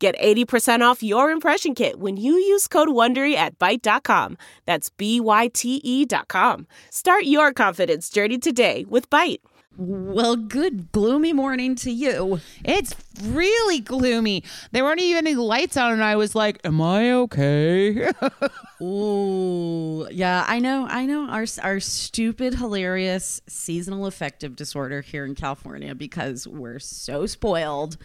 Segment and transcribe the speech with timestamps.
[0.00, 4.38] Get 80% off your impression kit when you use code WONDERY at Byte.com.
[4.64, 6.66] That's B-Y-T-E dot com.
[6.88, 9.40] Start your confidence journey today with Byte.
[9.76, 12.40] Well, good gloomy morning to you.
[12.64, 14.42] It's really gloomy.
[14.72, 18.10] There weren't even any lights on, and I was like, "Am I okay?"
[18.82, 21.28] Ooh, yeah, I know, I know.
[21.28, 27.96] Our our stupid, hilarious seasonal affective disorder here in California because we're so spoiled.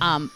[0.00, 0.30] Um,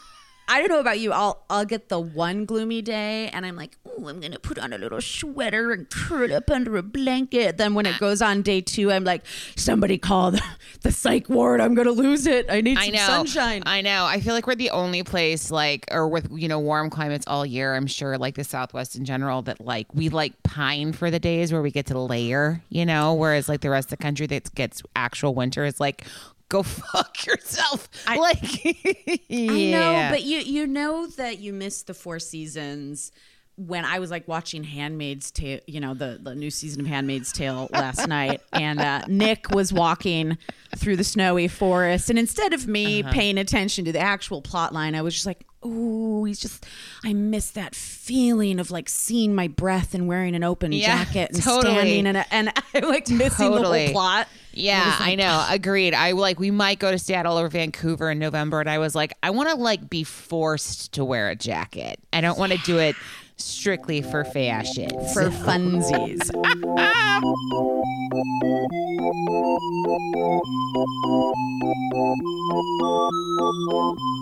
[0.46, 1.12] I don't know about you.
[1.12, 4.72] I'll I'll get the one gloomy day, and I'm like, oh, I'm gonna put on
[4.72, 7.56] a little sweater and curl up under a blanket.
[7.56, 7.98] Then when it ah.
[7.98, 9.24] goes on day two, I'm like,
[9.56, 10.42] somebody call the,
[10.82, 11.60] the psych ward.
[11.60, 12.46] I'm gonna lose it.
[12.50, 13.06] I need I some know.
[13.06, 13.62] sunshine.
[13.64, 14.04] I know.
[14.04, 17.46] I feel like we're the only place, like, or with you know warm climates all
[17.46, 17.74] year.
[17.74, 21.52] I'm sure, like the Southwest in general, that like we like pine for the days
[21.52, 22.62] where we get to layer.
[22.68, 26.04] You know, whereas like the rest of the country that gets actual winter is like.
[26.48, 27.88] Go fuck yourself.
[28.06, 28.38] like,
[29.30, 33.12] I know, but you you know that you missed the four seasons
[33.56, 37.32] when I was like watching Handmaid's Tale, you know, the the new season of Handmaid's
[37.32, 40.36] Tale last night, and uh, Nick was walking
[40.76, 43.12] through the snowy forest, and instead of me Uh-huh.
[43.12, 46.64] paying attention to the actual plot line, I was just like, "Ooh, he's just."
[47.04, 51.30] I miss that feeling of like seeing my breath and wearing an open Yeah, jacket
[51.32, 51.74] and totally.
[51.74, 53.86] standing, and and I'm like missing the Totally.
[53.86, 54.28] whole plot.
[54.52, 55.44] Yeah, I know.
[55.50, 55.94] Agreed.
[55.94, 59.14] I like we might go to Seattle or Vancouver in November, and I was like,
[59.22, 61.98] I want to like be forced to wear a jacket.
[62.12, 62.94] I don't want to do it
[63.36, 64.88] strictly for fashion.
[65.12, 66.30] For funsies.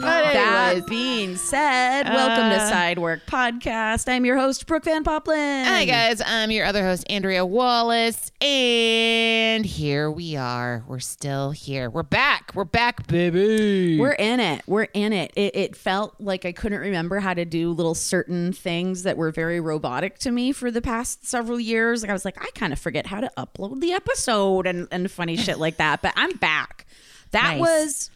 [0.00, 4.08] That being said, welcome to Uh, Sidework Podcast.
[4.12, 5.64] I'm your host, Brooke Van Poplin.
[5.66, 10.84] Hi guys, I'm your other host, Andrea Wallace, and here we are.
[10.88, 11.90] We're still here.
[11.90, 12.52] We're back.
[12.54, 13.98] We're back, baby.
[14.00, 14.62] We're in it.
[14.66, 15.32] We're in it.
[15.36, 15.54] it.
[15.54, 19.60] It felt like I couldn't remember how to do little certain things that were very
[19.60, 21.67] robotic to me for the past several years.
[22.02, 25.10] Like I was like, I kind of forget how to upload the episode and, and
[25.10, 26.02] funny shit like that.
[26.02, 26.86] But I'm back.
[27.32, 27.60] That Nice.
[27.60, 28.10] was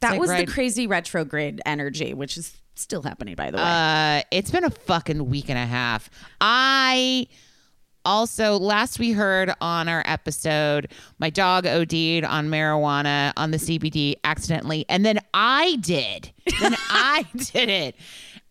[0.00, 3.62] that like was right- the crazy retrograde energy, which is still happening by the way.
[3.64, 6.08] Uh, it's been a fucking week and a half.
[6.40, 7.26] I
[8.04, 11.92] also last we heard on our episode, my dog OD'd
[12.24, 16.30] on marijuana on the CBD accidentally, and then I did.
[16.60, 17.96] Then I did it.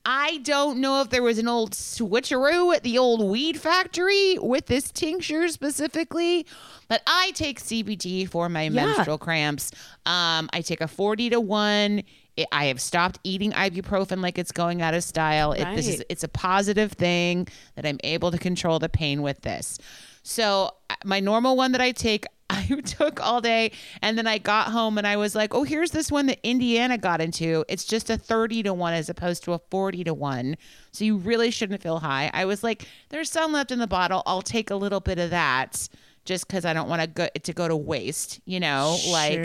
[0.10, 4.68] I don't know if there was an old switcheroo at the old weed factory with
[4.68, 6.46] this tincture specifically,
[6.88, 9.72] but I take CBD for my menstrual cramps.
[10.06, 12.04] Um, I take a 40 to 1.
[12.38, 15.52] It, I have stopped eating ibuprofen like it's going out of style.
[15.52, 19.42] It, this is it's a positive thing that I'm able to control the pain with
[19.42, 19.78] this.
[20.28, 23.72] So uh, my normal one that I take, I took all day,
[24.02, 26.98] and then I got home and I was like, "Oh, here's this one that Indiana
[26.98, 27.64] got into.
[27.70, 30.58] It's just a thirty to one as opposed to a forty to one.
[30.92, 34.22] So you really shouldn't feel high." I was like, "There's some left in the bottle.
[34.26, 35.88] I'll take a little bit of that."
[36.26, 39.40] Just because I don't want to go it to go to waste, you know, like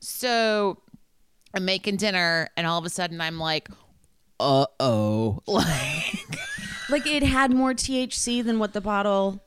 [0.00, 0.80] so
[1.52, 3.68] I'm making dinner, and all of a sudden I'm like,
[4.40, 5.40] uh oh.
[5.46, 6.38] Like,
[6.88, 9.42] Like it had more THC than what the bottle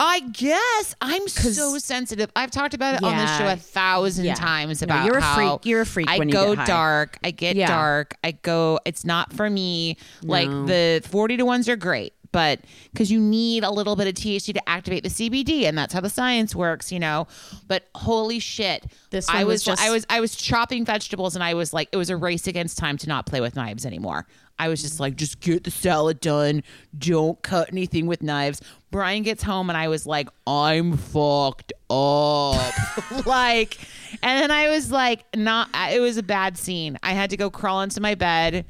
[0.00, 2.30] I guess I'm so sensitive.
[2.34, 4.34] I've talked about it on this show a thousand Yeah.
[4.34, 5.66] times No, about you're a how freak.
[5.66, 7.18] You're a freak I go dark.
[7.22, 7.68] I get Yeah.
[7.68, 8.14] dark.
[8.24, 8.78] I go.
[8.84, 9.96] It's not for me.
[10.22, 12.60] Like the forty to ones are great, but
[12.92, 16.00] because you need a little bit of THC to activate the CBD, and that's how
[16.00, 17.26] the science works, you know.
[17.68, 21.44] But holy shit, This I was was just- I was I was chopping vegetables, and
[21.44, 24.26] I was like, it was a race against time to not play with knives anymore.
[24.56, 26.62] I was just like, just get the salad done.
[26.96, 28.60] Don't cut anything with knives.
[28.94, 33.26] Brian gets home and I was like, I'm fucked up.
[33.26, 33.76] like,
[34.22, 36.96] and then I was like, not, it was a bad scene.
[37.02, 38.64] I had to go crawl into my bed.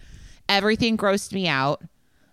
[0.48, 1.82] Everything grossed me out.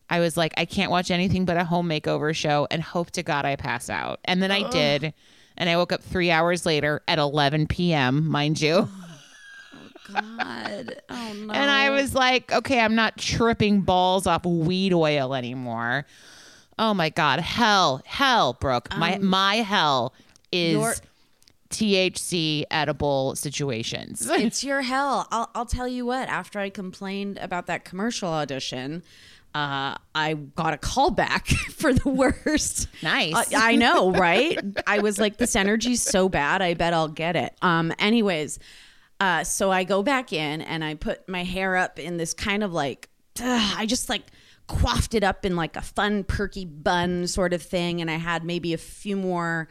[0.10, 3.24] I was like, I can't watch anything but a home makeover show and hope to
[3.24, 4.22] God I pass out.
[4.24, 5.14] And then I did.
[5.58, 8.88] And I woke up three hours later at 11 p.m., mind you.
[8.88, 10.96] Oh, God.
[11.10, 11.54] Oh no.
[11.54, 16.06] And I was like, okay, I'm not tripping balls off weed oil anymore.
[16.82, 17.40] Oh my God.
[17.40, 18.90] Hell, hell, Brooke.
[18.98, 20.14] my my hell
[20.52, 20.96] is your-
[21.70, 24.28] THC edible situations.
[24.32, 25.28] it's your hell.
[25.32, 29.04] I'll, I'll tell you what, after I complained about that commercial audition,
[29.54, 32.88] uh, I got a call back for the worst.
[33.04, 33.36] Nice.
[33.36, 34.60] Uh, I know, right?
[34.88, 36.62] I was like, this energy's so bad.
[36.62, 37.54] I bet I'll get it.
[37.62, 38.60] Um, anyways,
[39.20, 42.64] uh, so I go back in and I put my hair up in this kind
[42.64, 43.08] of like,
[43.40, 44.24] ugh, I just like
[44.72, 48.02] coiffed it up in like a fun, perky bun sort of thing.
[48.02, 49.68] And I had maybe a few more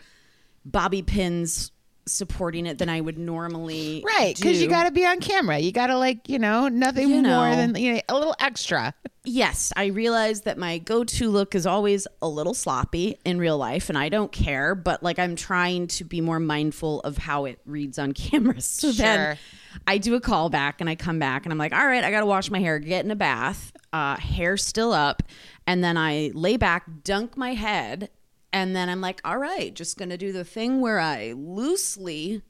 [0.64, 1.72] bobby pins
[2.06, 4.04] supporting it than I would normally.
[4.06, 5.58] Right, because you got to be on camera.
[5.58, 8.94] You got to like, you know, nothing You more than you know, a little extra.
[9.24, 13.58] Yes, I realize that my go to look is always a little sloppy in real
[13.58, 17.44] life, and I don't care, but like I'm trying to be more mindful of how
[17.44, 18.60] it reads on camera.
[18.60, 19.04] So Sure.
[19.04, 19.38] then
[19.86, 22.10] I do a call back and I come back and I'm like, all right, I
[22.10, 25.22] got to wash my hair, get in a bath, uh, hair still up.
[25.66, 28.10] And then I lay back, dunk my head,
[28.52, 32.42] and then I'm like, all right, just going to do the thing where I loosely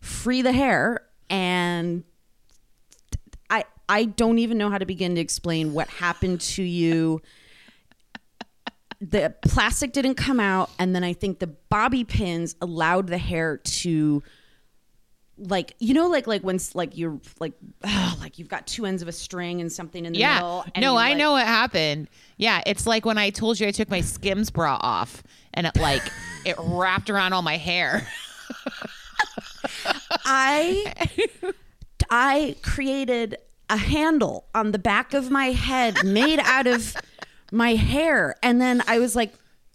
[0.00, 2.04] free the hair and
[3.50, 7.22] I I don't even know how to begin to explain what happened to you.
[9.00, 13.58] The plastic didn't come out, and then I think the bobby pins allowed the hair
[13.58, 14.22] to,
[15.38, 17.52] like you know, like like when like you're like
[17.84, 20.34] ah, like you've got two ends of a string and something in the Yeah.
[20.36, 20.64] middle.
[20.74, 22.08] and No, I like- know what happened.
[22.38, 25.22] Yeah, it's like when I told you I took my Skims bra off
[25.54, 26.02] and it like
[26.44, 28.06] it wrapped around all my hair.
[30.24, 30.92] I
[32.10, 33.36] I created
[33.68, 36.96] a handle on the back of my head made out of
[37.52, 39.32] my hair and then I was like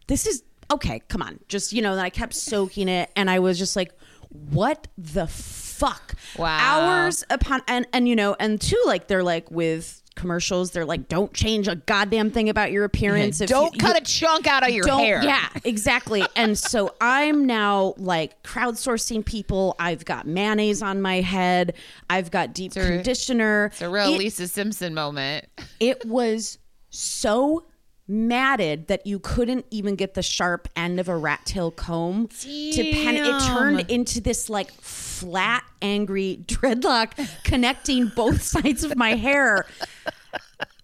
[0.08, 3.40] this is okay come on just you know then I kept soaking it and I
[3.40, 3.92] was just like
[4.32, 6.58] what the fuck Wow.
[6.60, 11.08] hours upon and and you know and two like they're like with commercials they're like
[11.08, 14.46] don't change a goddamn thing about your appearance if Don't you- cut you- a chunk
[14.46, 15.24] out of your hair.
[15.24, 16.24] Yeah, exactly.
[16.36, 19.76] and so I'm now like crowdsourcing people.
[19.80, 21.74] I've got mayonnaise on my head.
[22.10, 23.68] I've got deep a- conditioner.
[23.72, 25.46] It's a real it, Lisa Simpson moment.
[25.80, 26.58] it was
[26.90, 27.66] so
[28.12, 32.92] matted that you couldn't even get the sharp end of a rat tail comb to
[32.94, 33.42] pen it.
[33.48, 37.14] Turned into this like flat angry dreadlock
[37.44, 39.66] connecting both sides of my hair.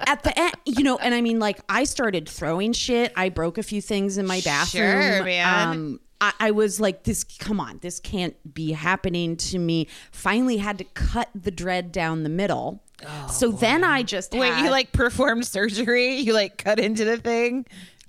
[0.05, 3.11] At the end you know and i mean like i started throwing shit.
[3.15, 5.01] I broke a few things in my bathroom.
[5.01, 5.67] Sure, man.
[5.69, 9.87] um I, I was like this come on this can't be happening to me.
[10.11, 14.51] Finally had to cut the dread down the middle Oh, so then i just Wait,
[14.51, 16.15] had- you like performed surgery?
[16.15, 17.65] You like cut into the thing?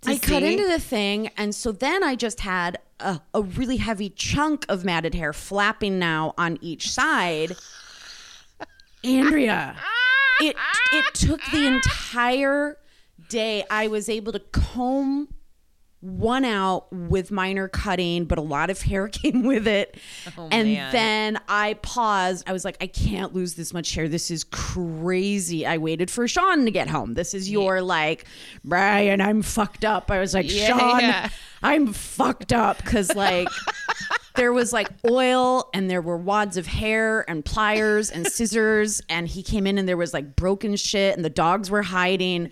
[0.07, 4.11] I cut into the thing, and so then I just had a, a really heavy
[4.11, 7.57] chunk of matted hair flapping now on each side.
[9.05, 9.77] Andrea,
[10.41, 10.57] it
[10.93, 12.77] it took the entire
[13.29, 13.65] day.
[13.71, 15.29] I was able to comb
[16.01, 19.97] one out with minor cutting, but a lot of hair came with it.
[20.37, 20.93] Oh, and man.
[20.93, 22.49] then I paused.
[22.49, 24.09] I was like, I can't lose this much hair.
[24.09, 25.67] This is crazy.
[25.67, 27.15] I waited for Sean to get home.
[27.15, 28.27] This is your like,
[28.65, 30.11] Brian, I'm fucked up.
[30.11, 31.29] I was like, Yeah, Sean, yeah.
[31.63, 33.49] I'm fucked up because like
[34.37, 39.27] there was like oil and there were wads of hair and pliers and scissors and
[39.27, 42.51] he came in and there was like broken shit and the dogs were hiding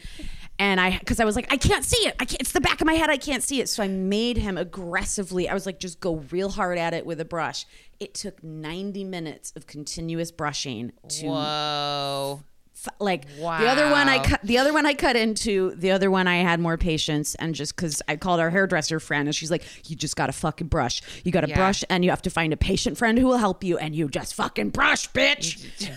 [0.58, 2.14] and I because I was like I can't see it.
[2.20, 3.10] I can't it's the back of my head.
[3.10, 3.68] I can't see it.
[3.68, 7.20] So I made him aggressively I was like just go real hard at it with
[7.20, 7.66] a brush.
[8.00, 12.42] It took 90 minutes of continuous brushing to Whoa.
[12.74, 16.10] f- like the other one I cut the other one I cut into the other
[16.10, 19.50] one I had more patience and just because I called our hairdresser friend and she's
[19.50, 21.02] like you just gotta fucking brush.
[21.24, 21.56] You gotta Yeah.
[21.56, 24.08] brush and you have to find a patient friend who will help you and you
[24.08, 25.66] just fucking brush bitch.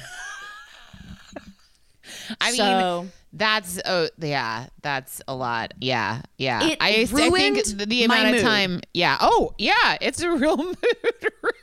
[2.42, 5.74] I mean So- mean, that's oh yeah, that's a lot.
[5.80, 6.64] Yeah, yeah.
[6.64, 8.82] It I, I think the, amount of time.
[8.94, 9.18] Yeah.
[9.22, 10.76] Oh yeah, it's a real mood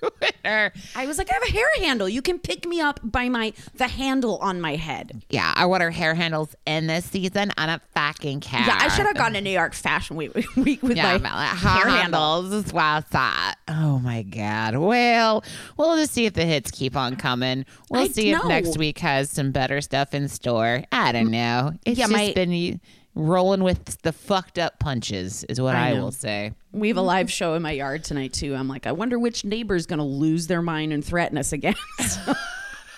[0.01, 0.73] ruiner.
[0.95, 3.53] I was like I have a hair handle you can pick me up by my
[3.75, 7.51] the handle on my head Yeah, I want our hair handles in this season.
[7.57, 8.61] I don't fucking care.
[8.61, 11.45] yeah I should have gone to New York Fashion Week, week with Yeah, my my
[11.47, 13.55] hair handle handles is wild side.
[13.69, 14.77] Oh my god.
[14.77, 15.43] Well,
[15.77, 17.67] we'll just see if the hits keep on coming.
[17.91, 20.85] We'll I see if next week has some better stuff in store.
[20.93, 21.56] I don't know.
[21.85, 22.81] It's Yeah, just my- been
[23.15, 26.53] rolling with the fucked up punches, is what I I, will say.
[26.73, 29.43] we have a live show in my yard tonight too I'm like I wonder which
[29.45, 31.75] neighbor's gonna lose their mind and threaten us again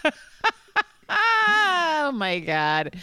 [1.10, 2.96] Oh my god.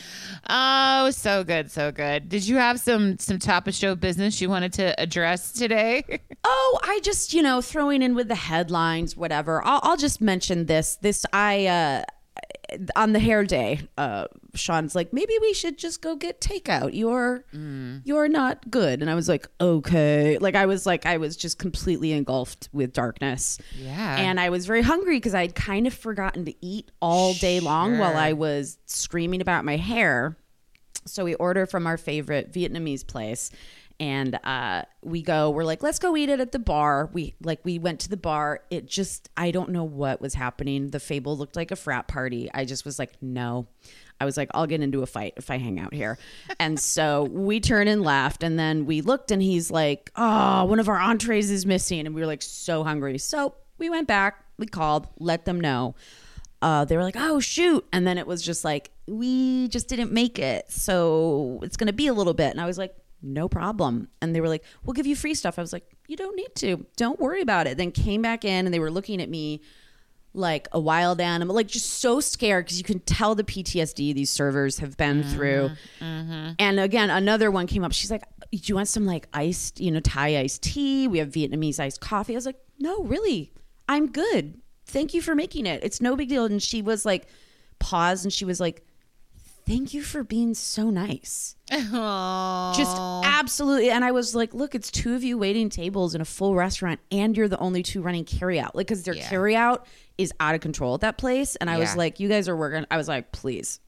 [0.50, 2.28] Oh, so good, so good.
[2.30, 6.04] Did you have some some top of show business you wanted to address today?
[6.48, 9.66] Oh, I just, you know, throwing in with the headlines, whatever.
[9.66, 10.96] I'll, I'll just mention this.
[10.98, 12.04] This, I, uh,
[12.96, 14.26] on the hair day, uh,
[14.56, 16.92] Sean's like, maybe we should just go get takeout.
[16.94, 18.02] You're Mm.
[18.04, 19.02] you're not good.
[19.02, 20.38] And I was like, okay.
[20.40, 23.60] Like I was like I was just completely engulfed with darkness.
[23.80, 24.18] Yeah.
[24.18, 27.98] And I was very hungry because I'd kind of forgotten to eat all day long
[27.98, 30.36] while I was screaming about my hair.
[31.06, 33.52] So we order from our favorite Vietnamese place
[34.00, 37.10] and uh, we go we're like let's go eat it at the bar.
[37.14, 38.62] We like we went to the bar.
[38.70, 40.90] It just i don't know what was happening.
[40.90, 42.50] The fable looked like a frat party.
[42.54, 43.68] I just was like no.
[44.20, 46.18] I was like i'll get into a fight if i hang out here.
[46.60, 50.80] And so we turned and left and then we looked and he's like oh one
[50.80, 52.06] of our entrees is missing.
[52.06, 53.18] And we were like so hungry.
[53.18, 55.96] So we went back we called let them know.
[56.62, 57.86] Uh, they were like, oh, shoot.
[57.94, 60.72] And then it was just like, we just didn't make it.
[60.72, 62.50] So it's going to be a little bit.
[62.52, 64.10] And I was like, no problem.
[64.22, 65.58] And they were like, we'll give you free stuff.
[65.58, 66.86] I was like, you don't need to.
[66.96, 67.78] Don't worry about it.
[67.78, 69.62] Then came back in and they were looking at me
[70.34, 74.30] like a wild animal, like just so scared because you can tell the PTSD these
[74.30, 75.70] servers have been mm-hmm, through.
[76.00, 76.52] Mm-hmm.
[76.60, 77.94] And again, another one came up.
[77.94, 81.08] She's like, do you want some like iced, you know, Thai iced tea?
[81.08, 82.34] We have Vietnamese iced coffee.
[82.34, 83.54] I was like, no, really,
[83.88, 84.60] I'm good.
[84.86, 85.84] Thank you for making it.
[85.84, 86.46] It's no big deal.
[86.46, 87.28] And she was like,
[87.80, 88.86] paused and she was like,
[89.66, 91.56] thank you for being so nice.
[91.72, 92.76] Aww.
[92.76, 92.96] Just
[93.26, 93.90] absolutely.
[93.90, 97.00] And I was like, look, it's two of you waiting tables in a full restaurant
[97.12, 98.72] and you're the only two running carryout.
[98.76, 99.28] Like, because their Yeah.
[99.30, 99.86] carryout
[100.18, 101.56] is out of control at that place.
[101.58, 102.86] And I was like, you guys are working.
[102.92, 103.80] I was like, please.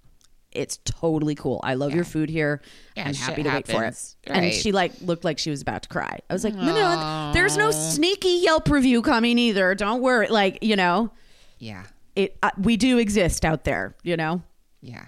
[0.54, 1.60] It's totally cool.
[1.64, 2.62] I love your food here.
[2.96, 3.76] Yeah, I'm happy to wait for it.
[3.76, 4.16] happens.
[4.26, 6.20] And she like looked like she was about to cry.
[6.30, 9.76] I was like, no, no, there's no sneaky Yelp review coming either.
[9.76, 10.30] Don't worry.
[10.30, 11.12] Like, you know,
[11.60, 11.84] yeah.
[12.16, 12.38] it.
[12.42, 13.96] Uh, we do exist out there.
[14.04, 14.42] You know.
[14.82, 15.06] Yeah.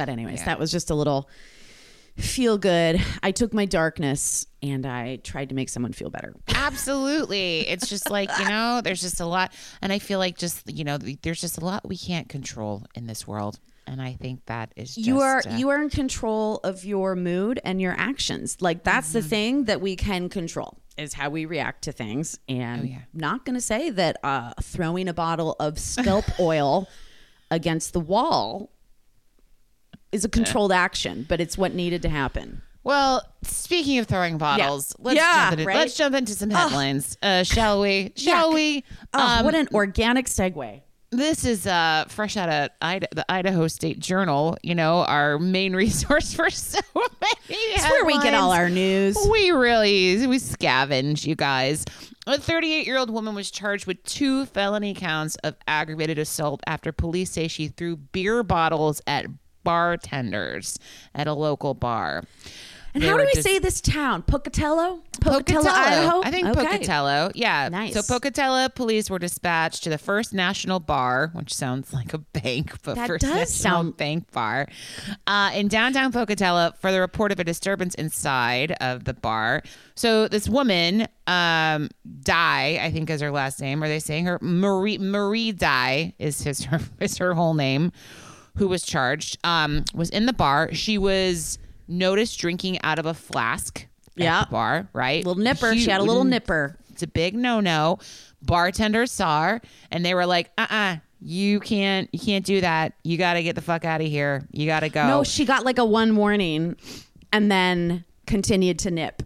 [0.00, 0.44] But anyways, Yeah.
[0.46, 1.28] that was just a little
[2.16, 3.00] feel good.
[3.22, 6.34] I took my darkness and I tried to make someone feel better.
[6.48, 7.60] Absolutely.
[7.68, 9.52] It's just like, you know, there's just a lot.
[9.82, 13.06] And I feel like just, you know, there's just a lot we can't control in
[13.06, 13.58] this world.
[13.86, 15.06] And I think that is just.
[15.06, 18.56] you are uh, you are in control of your mood and your actions.
[18.60, 19.18] Like that's Mm-hmm.
[19.18, 22.38] the thing that we can control is how we react to things.
[22.48, 22.98] And Oh, yeah.
[23.12, 26.88] not going to say that uh, throwing a bottle of scalp oil
[27.50, 28.70] against the wall
[30.12, 32.62] is a controlled action, but it's what needed to happen.
[32.82, 35.76] Well, speaking of throwing bottles, let's, Yeah, jump into, right?
[35.76, 37.16] let's jump into some headlines.
[37.22, 38.12] Uh, shall we?
[38.16, 38.54] Shall Yuck.
[38.54, 38.84] we?
[39.12, 40.80] Oh, Um, what an organic segue.
[41.12, 45.74] This is uh, fresh out of Ida- the Idaho State Journal, you know, our main
[45.76, 49.18] resource for so many It's where we get all our news.
[49.30, 51.84] We really we scavenge, you guys.
[52.28, 56.92] A 38 year old woman was charged with two felony counts of aggravated assault after
[56.92, 59.26] police say she threw beer bottles at
[59.64, 60.78] bartenders
[61.14, 62.24] at a local bar.
[62.92, 64.22] And They how do we just- say this town?
[64.22, 65.00] Pocatello?
[65.20, 65.70] Pocatello.
[65.70, 66.22] Idaho?
[66.24, 66.64] I think Okay.
[66.66, 67.30] Pocatello.
[67.36, 67.68] Yeah.
[67.68, 67.92] Nice.
[67.94, 72.74] So Pocatello police were dispatched to the First National Bar, which sounds like a bank,
[72.82, 74.66] but That First does National sound- Bank Bar,
[75.28, 79.62] uh, in downtown Pocatello for the report of a disturbance inside of the bar.
[79.94, 81.90] So this woman, um,
[82.24, 83.84] Dye, I think is her last name.
[83.84, 87.92] Are they saying her Marie Marie Dye is his her is her whole name?
[88.56, 89.38] Who was charged?
[89.44, 90.72] Um, was in the bar.
[90.74, 93.86] She was noticed drinking out of a flask.
[94.16, 94.44] at Yeah.
[94.44, 95.24] the bar, right?
[95.24, 95.74] Little nipper.
[95.76, 96.76] She had a little nipper.
[96.90, 97.98] It's a big no-no.
[98.42, 102.94] Bartenders saw her and they were like, "Uh-uh, you can't, you can't do that.
[103.04, 104.46] You got to get the fuck out of here.
[104.52, 106.76] You got to go." No, she got like a one warning
[107.32, 109.22] and then continued to nip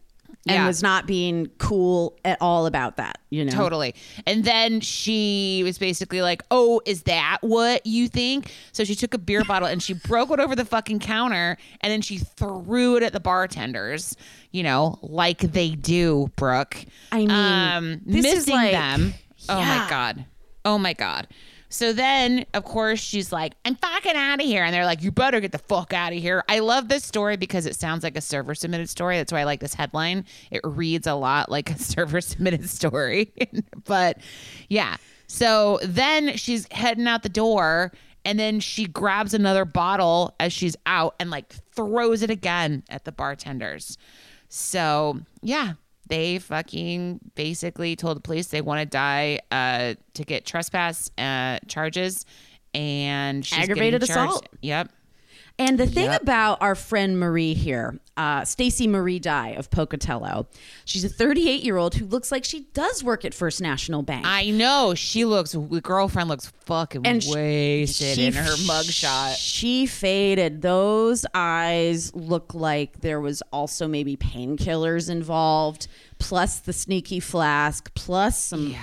[0.47, 0.67] and Yeah.
[0.67, 3.53] was not being cool at all about that, you know?
[3.53, 3.95] Totally.
[4.27, 8.51] And then she was basically like, Oh, is that what you think?
[8.73, 11.91] So she took a beer bottle and she broke it over the fucking counter and
[11.91, 14.17] then she threw it at the bartenders,
[14.51, 16.77] you know, like they do, Brooke.
[17.11, 19.15] I mean, um, missing like- them.
[19.49, 20.25] Oh my God.
[20.65, 21.27] Oh my God.
[21.75, 24.63] So then, of course, she's like, I'm fucking out of here.
[24.63, 26.45] And they're like, You better get the fuck out of here.
[26.49, 29.17] I love this story because it sounds like a server submitted story.
[29.17, 30.25] That's why I like this headline.
[30.53, 33.33] It reads a lot like a server submitted story.
[33.87, 34.19] but
[34.69, 34.99] yeah.
[35.27, 37.91] So then she's heading out the door
[38.25, 43.05] and then she grabs another bottle as she's out and like throws it again at
[43.05, 43.99] the bartenders.
[44.49, 45.73] So yeah,
[46.09, 51.59] they fucking basically told the police they want to die uh, to get trespass uh,
[51.67, 52.27] charges
[52.75, 54.49] and she's Aggravated assault.
[54.63, 54.91] Yep.
[55.57, 56.23] And the thing Yep.
[56.23, 60.49] about our friend Marie here, uh, Stacy Marie Dye of Pocatello,
[60.85, 64.27] she's a 38 year old who looks like she does work at First National Bank.
[64.27, 65.53] I know she looks.
[65.53, 69.37] The girlfriend looks fucking And wasted she- in her mugshot.
[69.39, 70.61] She faded.
[70.63, 75.87] Those eyes look like there was also maybe painkillers involved,
[76.19, 78.75] plus the sneaky flask, plus some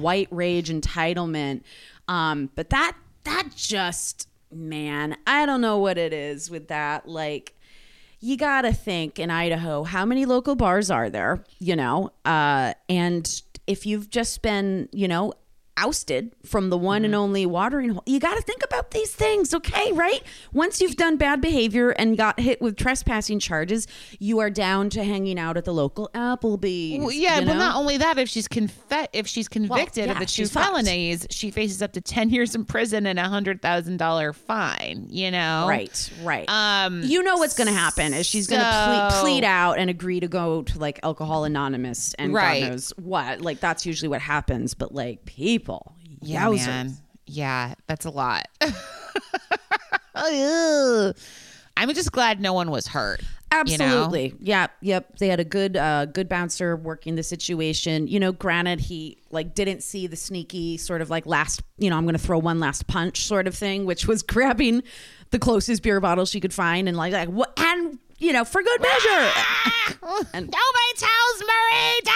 [0.00, 1.62] white rage entitlement.
[2.08, 4.26] Um, but that that just
[4.56, 7.08] man, I don't know what it is with that.
[7.08, 7.54] Like,
[8.20, 12.10] you got to think in Idaho, how many local bars are there, you know?
[12.24, 15.34] Uh, and if you've just been, you know,
[15.76, 18.02] ousted from the one and only watering hole.
[18.06, 19.92] You got to think about these things, okay?
[19.92, 20.22] Right?
[20.52, 23.86] Once you've done bad behavior and got hit with trespassing charges,
[24.18, 27.00] you are down to hanging out at the local Applebee's.
[27.00, 27.60] Well, yeah, you well, know?
[27.60, 30.66] not only that, if she's confe- if she's convicted yeah, of the two fucked.
[30.66, 35.06] felonies, she faces up to ten years in prison and a hundred thousand dollar fine.
[35.10, 36.48] You know, Right, right.
[36.48, 39.90] Um, you know what's going to happen is she's going to ple- plead out and
[39.90, 42.60] agree to go to like Alcohol Anonymous and Right.
[42.62, 43.40] God knows what.
[43.40, 44.74] Like that's usually what happens.
[44.74, 45.65] But like people,
[46.20, 46.66] Yeah, yowzers.
[46.66, 46.96] man.
[47.26, 48.46] Yeah, that's a lot.
[51.76, 53.20] I'm just glad no one was hurt.
[53.20, 53.84] you know?
[53.84, 54.34] Absolutely.
[54.40, 54.68] Yeah.
[54.80, 55.18] Yep.
[55.18, 58.06] They had a good, uh, good bouncer working the situation.
[58.08, 61.96] You know, granted, he like didn't see the sneaky sort of like last, you know,
[61.96, 64.82] I'm going to throw one last punch sort of thing, which was grabbing
[65.30, 68.62] the closest beer bottle she could find and like, like what, and you know, for
[68.62, 69.30] good measure.
[70.32, 72.10] And- Nobody tells Marita to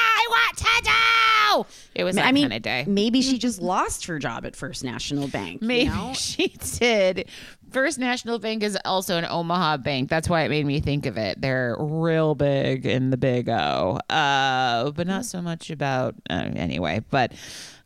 [1.64, 1.68] do.
[1.94, 2.84] It was that I mean, kind of day.
[2.86, 5.62] maybe she just lost her job at First National Bank.
[5.62, 6.12] you Maybe know?
[6.16, 6.48] she
[6.78, 7.28] did.
[7.70, 10.10] First National Bank is also an Omaha bank.
[10.10, 11.40] That's why it made me think of it.
[11.40, 17.04] They're real big in the big O, uh, but not so much about uh, anyway.
[17.10, 17.32] But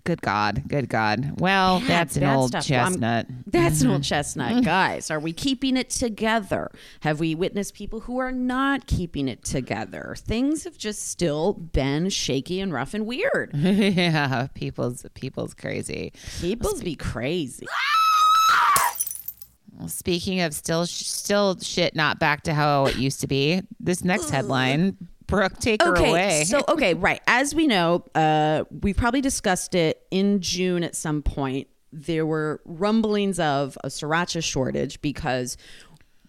[0.05, 1.41] good God, good God.
[1.41, 2.69] Well, Bad, that's an bad old stuff.
[2.71, 3.27] Well, I'm- chestnut.
[3.47, 4.03] That's an old Mm-hmm.
[4.03, 5.11] chestnut, guys.
[5.11, 6.71] Are we keeping it together?
[7.01, 10.15] Have we witnessed people who are not keeping it together?
[10.19, 13.53] Things have just still been shaky and rough and weird.
[13.55, 16.13] yeah, people's people's crazy.
[16.41, 17.67] People's be crazy.
[19.89, 23.61] Speaking of still still shit not back to how it used to be.
[23.81, 26.45] This next headline, Brooke, take her Okay, away.
[26.45, 27.21] so okay, right.
[27.27, 31.69] As we know, uh, we probably discussed it in June at some point.
[31.93, 35.57] There were rumblings of a sriracha shortage because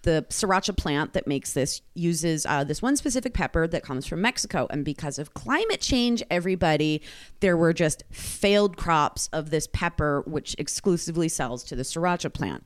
[0.03, 4.21] the sriracha plant that makes this uses uh, this one specific pepper that comes from
[4.21, 4.67] Mexico.
[4.69, 7.01] And because of climate change, everybody,
[7.39, 12.63] there were just failed crops of this pepper, which exclusively sells to the sriracha plant.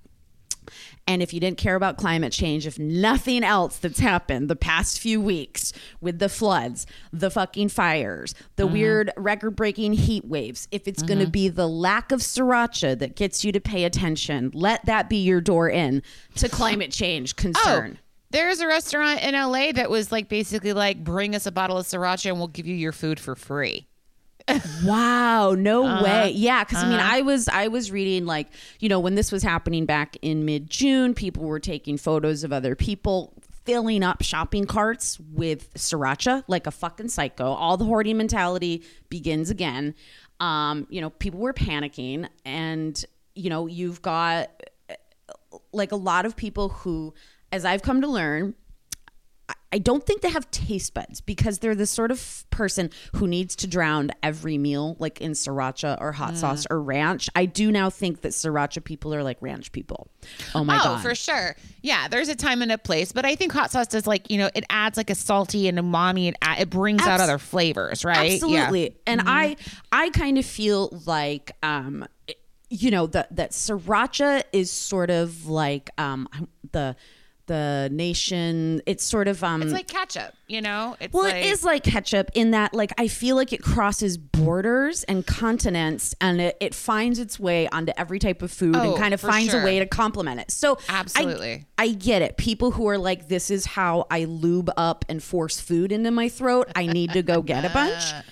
[1.07, 4.99] And if you didn't care about climate change, if nothing else that's happened the past
[4.99, 8.73] few weeks with the floods, the fucking fires, the mm-hmm.
[8.73, 11.31] weird record breaking heat waves, if it's going to mm-hmm.
[11.31, 15.41] be the lack of sriracha that gets you to pay attention, let that be your
[15.41, 16.03] door in
[16.35, 17.97] to climate change oh, concern.
[17.97, 21.77] Oh, there's a restaurant in LA that was like basically like bring us a bottle
[21.77, 23.87] of sriracha and we'll give you your food for free.
[24.83, 26.03] Wow, no Uh-huh.
[26.03, 26.31] way.
[26.31, 28.47] Yeah, cuz I mean I was I was reading like,
[28.79, 32.75] you know, when this was happening back in mid-June, people were taking photos of other
[32.75, 33.33] people
[33.65, 37.45] filling up shopping carts with sriracha like a fucking psycho.
[37.45, 39.93] All the hoarding mentality begins again.
[40.39, 43.03] Um, you know, people were panicking and
[43.35, 44.49] you know, you've got
[45.71, 47.13] like a lot of people who
[47.51, 48.53] as I've come to learn
[49.71, 53.55] I- don't think they have taste buds because they're the sort of person who needs
[53.57, 56.15] to drown every meal, like in sriracha or Mm.
[56.15, 57.29] hot sauce or ranch.
[57.35, 60.09] I do now think that sriracha people are like ranch people.
[60.55, 60.81] Oh my god.
[60.81, 61.01] oh, god!
[61.03, 61.55] for sure.
[61.83, 64.37] Yeah, there's a time and a place, but I think hot sauce does like you
[64.39, 66.29] know it adds like a salty and umami.
[66.29, 68.33] It it brings out other flavors, right?
[68.33, 68.83] Absolutely.
[68.83, 68.89] Yeah.
[69.07, 69.55] And I
[69.91, 72.05] I kind of feel like um
[72.71, 76.27] you know that that sriracha is sort of like um
[76.71, 76.95] the
[77.49, 80.95] the nation it's sort of um It's like ketchup, you know.
[81.01, 84.17] It's Well, like, it is like ketchup in that, like, I feel like it crosses
[84.17, 88.81] borders and continents and it, it finds its way onto every type of food Oh,
[88.91, 89.61] and kind of finds sure.
[89.61, 90.51] a way to complement it.
[90.51, 91.65] So, I- Absolutely.
[91.77, 92.37] I, get it.
[92.37, 96.29] People who are like, this is how I lube up and force food into my
[96.29, 96.69] throat.
[96.75, 98.03] I need to go get a bunch.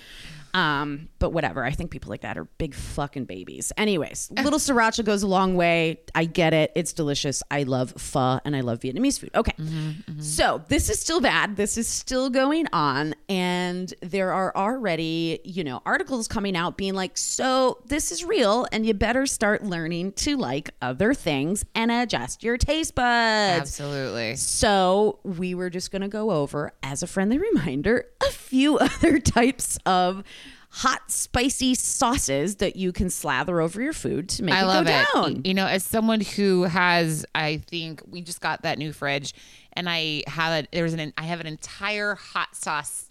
[0.54, 1.64] Um, but whatever.
[1.64, 3.72] I think people like that are big fucking babies.
[3.76, 4.42] Anyways, eh.
[4.42, 6.00] little sriracha goes a long way.
[6.14, 6.72] I get it.
[6.74, 7.42] It's delicious.
[7.50, 9.30] I love pho and I love Vietnamese food.
[9.34, 9.52] Okay.
[9.58, 10.20] Mm-hmm, mm-hmm.
[10.20, 11.56] So this is still bad.
[11.56, 13.14] This is still going on.
[13.28, 18.66] And there are already, you know, articles coming out being like, so this is real
[18.72, 23.60] and you better start learning to like other things and adjust your taste buds.
[23.60, 24.36] absolutely.
[24.36, 29.18] So we were just going to go over, as a friendly reminder, a few other
[29.18, 30.24] types of
[30.70, 34.86] hot, spicy sauces that you can slather over your food to make I it love
[34.86, 35.06] go it.
[35.14, 35.40] down.
[35.44, 39.34] You know, as someone who has, I think we just got that new fridge,
[39.72, 40.68] and I have it.
[40.72, 43.06] There's an I have an entire hot sauce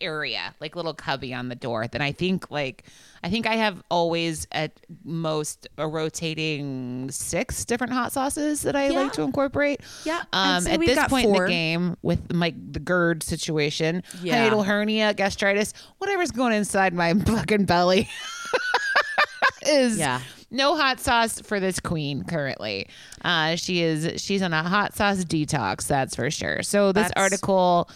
[0.00, 1.86] area, like little cubby on the door.
[1.86, 2.84] Then I think, like,
[3.22, 4.72] I think I have always at
[5.04, 9.00] most a rotating six different hot sauces that I Yeah.
[9.00, 9.80] like to incorporate.
[10.04, 14.48] Yeah, Um, at this point in the game, with my the GERD situation, Yeah.
[14.48, 18.08] hiatal hernia, gastritis, whatever's going inside my fucking belly.
[19.66, 20.20] is Yeah.
[20.50, 22.88] no hot sauce for this queen currently.
[23.24, 26.62] Uh, she is she's on a hot sauce detox, that's for sure.
[26.62, 27.88] So this That's- article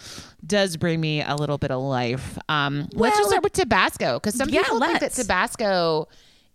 [0.45, 2.37] does bring me a little bit of life.
[2.49, 5.11] Um, let's just start with Tabasco because some Yeah, people think that.
[5.13, 6.07] Tabasco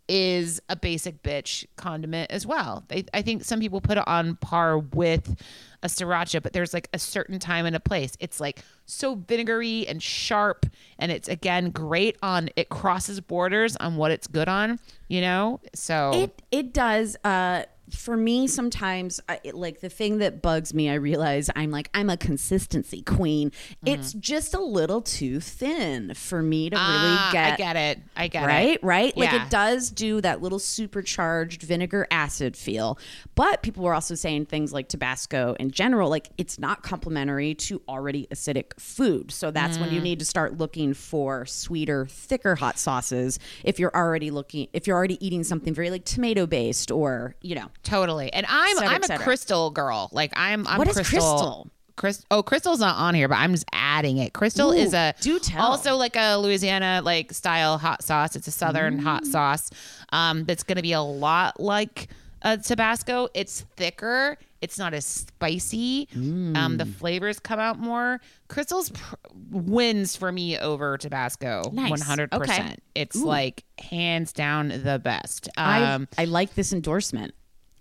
[0.08, 2.84] is a basic bitch condiment as well.
[2.88, 5.34] They, I think some people put it on par with
[5.82, 8.16] a sriracha, but there's like a certain time and a place.
[8.20, 10.66] It's like so vinegary and sharp,
[10.98, 12.50] and it's again great on.
[12.56, 15.60] It crosses borders on what it's good on, you know.
[15.74, 17.16] So It it does.
[17.24, 21.70] Uh, for me, sometimes I, it, like the thing that bugs me, I realize I'm
[21.70, 23.50] like I'm a consistency queen.
[23.50, 23.88] Mm-hmm.
[23.88, 27.52] It's just a little too thin for me to really Ah, get.
[27.52, 28.00] I get it.
[28.16, 28.82] I get right it.
[28.82, 29.16] right right.
[29.16, 32.98] like it does do that little supercharged vinegar acid feel
[33.34, 37.82] but people were also saying things like tabasco in general like it's not complementary to
[37.88, 39.80] already acidic food so that's Mm.
[39.82, 44.68] when you need to start looking for sweeter thicker hot sauces if you're already looking
[44.72, 48.32] if you're already eating something very like tomato based or you know Totally.
[48.32, 50.08] And I'm cetera, I'm a crystal girl.
[50.12, 51.70] Like I'm I'm What is crystal.
[51.96, 52.26] Crystal?
[52.30, 54.34] Oh, Crystal's not on here, but I'm just adding it.
[54.34, 55.64] Crystal Ooh, is a do tell.
[55.64, 58.36] also like a Louisiana like style hot sauce.
[58.36, 59.26] It's a southern hot Mm.
[59.32, 59.70] sauce.
[60.12, 62.08] Um, that's going to be a lot like
[62.42, 63.28] uh, Tabasco.
[63.32, 64.36] It's thicker.
[64.60, 66.06] It's not as spicy.
[66.14, 66.94] Um, the Mm.
[66.96, 68.20] flavors come out more.
[68.48, 69.14] Crystal's pr-
[69.50, 71.62] wins for me over Tabasco.
[71.70, 72.82] One hundred percent.
[72.94, 75.48] It's like hands down the best.
[75.56, 77.34] I, Um, I like this endorsement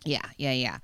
[0.06, 0.78] yeah, yeah, yeah.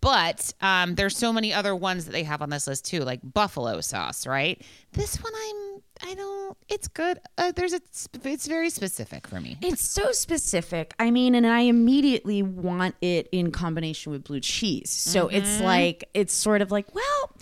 [0.00, 3.18] But um, there's so many other ones that they have on this list too, like
[3.24, 4.62] buffalo sauce, right?
[4.92, 6.56] This one, I'm, I don't.
[6.68, 7.18] It's good.
[7.36, 7.80] Uh, there's a,
[8.24, 9.56] it's very specific for me.
[9.60, 10.94] It's so specific.
[11.00, 14.90] I mean, and I immediately want it in combination with blue cheese.
[14.90, 15.36] So Mm-hmm.
[15.36, 17.32] it's like, it's sort of like, well,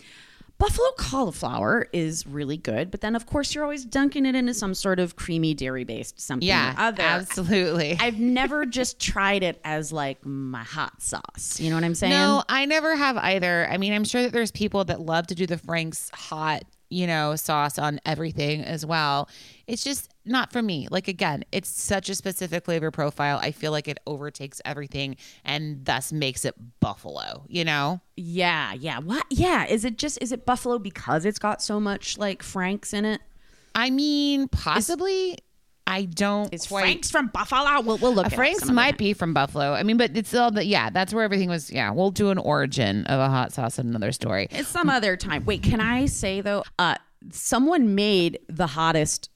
[0.59, 4.75] buffalo cauliflower is really good, but then of course you're always dunking it into some
[4.75, 7.03] sort of creamy dairy based something Yeah, or other.
[7.03, 7.97] absolutely.
[8.01, 11.61] I've never just tried it as like my hot sauce.
[11.61, 12.13] You know what I'm saying?
[12.13, 13.69] No, I never have either.
[13.71, 17.07] I mean, I'm sure that there's people that love to do the Frank's hot, you
[17.07, 19.29] know, sauce on everything as well.
[19.67, 20.89] It's just not for me.
[20.91, 23.39] Like again, it's such a specific flavor profile.
[23.43, 28.01] I feel like it overtakes everything and thus makes it buffalo, you know?
[28.17, 28.99] Yeah, yeah.
[28.99, 29.27] What?
[29.31, 29.67] Yeah.
[29.67, 33.21] Is it just, is it buffalo because it's got so much like Frank's in it?
[33.75, 35.39] I mean, possibly.
[35.89, 36.81] I don't Is quite.
[36.81, 37.81] Frank's from Buffalo?
[37.81, 39.73] We'll, we'll look Uh, at Frank's might be from Buffalo.
[39.73, 40.91] I mean, but it's all the yeah.
[40.91, 41.71] That's where everything was.
[41.71, 44.49] Yeah, we'll do an origin of a hot sauce in another story.
[44.51, 45.45] It's some other time.
[45.45, 46.65] Wait, can I say though?
[46.77, 46.97] Uh,
[47.31, 49.31] someone made the hottest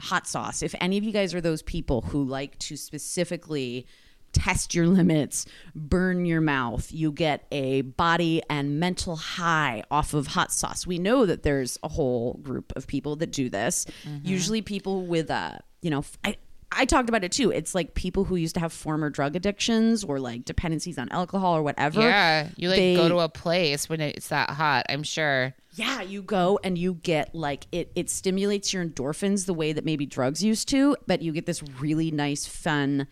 [0.00, 0.62] hot sauce.
[0.62, 3.86] If any of you guys are those people who like to specifically
[4.32, 10.26] test your limits, burn your mouth, you get a body and mental high off of
[10.28, 10.86] hot sauce.
[10.86, 13.86] We know that there's a whole group of people that do this.
[14.04, 14.26] Mm-hmm.
[14.26, 16.36] Usually people with a, you know, I
[16.72, 17.50] I talked about it too.
[17.50, 21.56] It's like people who used to have former drug addictions or like dependencies on alcohol
[21.56, 22.00] or whatever.
[22.00, 24.86] Yeah, you like They- go to a place when it's that hot.
[24.88, 25.54] I'm sure.
[25.74, 29.84] Yeah, you go and you get like it it stimulates your endorphins the way that
[29.84, 33.06] maybe drugs used to, but you get this really nice fun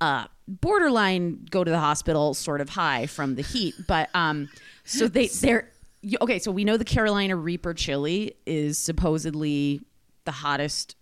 [0.00, 3.74] uh borderline go to the hospital sort of high from the heat.
[3.88, 4.48] But um
[4.84, 5.70] so they they're
[6.20, 9.80] okay, so we know the Carolina Reaper chili is supposedly
[10.24, 10.96] the hottest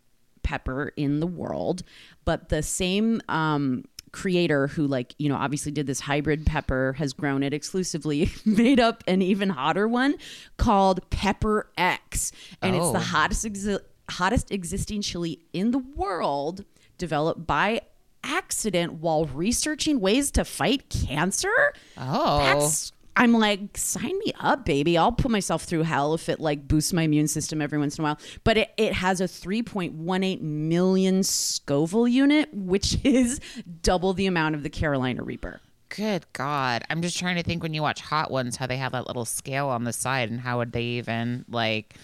[0.45, 1.83] pepper in the world,
[2.25, 7.13] but the same um creator who like you know obviously did this hybrid pepper has
[7.13, 10.15] grown it exclusively made up an even hotter one
[10.57, 12.31] called pepper x
[12.63, 12.93] and it's Oh.
[12.93, 16.65] the hottest exi- hottest existing chili in the world
[16.97, 17.81] developed by
[18.23, 22.39] accident while researching ways to fight cancer Oh.
[22.39, 24.99] that's I'm like, sign me up, baby.
[24.99, 28.03] I'll put myself through hell if it like boosts my immune system every once in
[28.03, 28.19] a while.
[28.43, 33.41] But it, it has a 3.18 million Scoville unit, which is
[33.83, 35.61] double the amount of the Carolina Reaper.
[35.91, 36.83] Good God.
[36.91, 39.25] I'm just trying to think when you watch Hot Ones how they have that little
[39.25, 41.95] scale on the side and how would they even like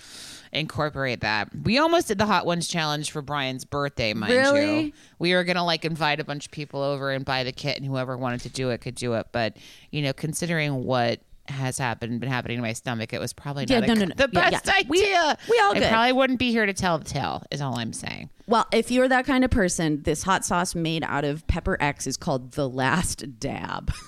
[0.52, 1.48] incorporate that.
[1.64, 4.80] We almost did the Hot Ones challenge for Brian's birthday, mind Really?
[4.86, 4.92] you.
[5.18, 7.86] We were gonna like invite a bunch of people over and buy the kit and
[7.86, 9.28] whoever wanted to do it could do it.
[9.32, 9.56] But
[9.90, 13.80] you know, considering what has happened been happening to my stomach, it was probably Yeah,
[13.80, 14.14] not no, a- no, no.
[14.14, 14.72] the Yeah, best yeah.
[14.74, 15.36] idea.
[15.48, 17.92] We- we all I probably wouldn't be here to tell the tale, is all I'm
[17.92, 18.30] saying.
[18.46, 22.06] Well, if you're that kind of person, this hot sauce made out of Pepper X
[22.06, 23.92] is called the Last Dab.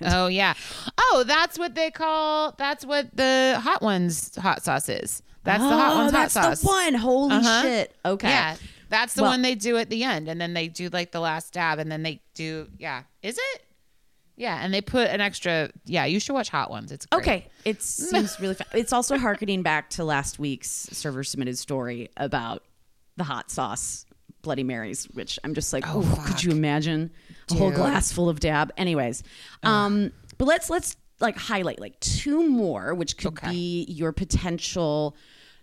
[0.00, 0.54] Oh yeah.
[0.96, 2.54] Oh, that's what they call.
[2.56, 5.22] That's what the hot ones hot sauce is.
[5.44, 6.60] That's the hot Oh, ones that's hot sauce.
[6.60, 6.94] the one.
[6.94, 7.62] Holy Uh-huh.
[7.62, 7.96] shit.
[8.04, 8.28] Okay.
[8.28, 8.56] Yeah,
[8.88, 11.20] that's the Well- one they do at the end, and then they do like the
[11.20, 13.02] last dab, and then they do yeah.
[13.22, 13.62] Is it?
[14.36, 15.70] Yeah, and they put an extra.
[15.84, 16.90] Yeah, you should watch Hot Ones.
[16.90, 17.20] It's great.
[17.22, 18.54] Okay, it seems really.
[18.54, 18.66] fun.
[18.72, 22.62] it's also harkening back to last week's server submitted story about
[23.16, 24.06] the hot sauce
[24.40, 27.10] Bloody Marys, which I'm just like, oh, could you imagine?
[27.50, 28.72] a whole glass full of dab.
[28.78, 29.22] Anyways,
[29.64, 33.50] um, but let's let's like highlight like two more, which could Okay.
[33.50, 35.16] be your potential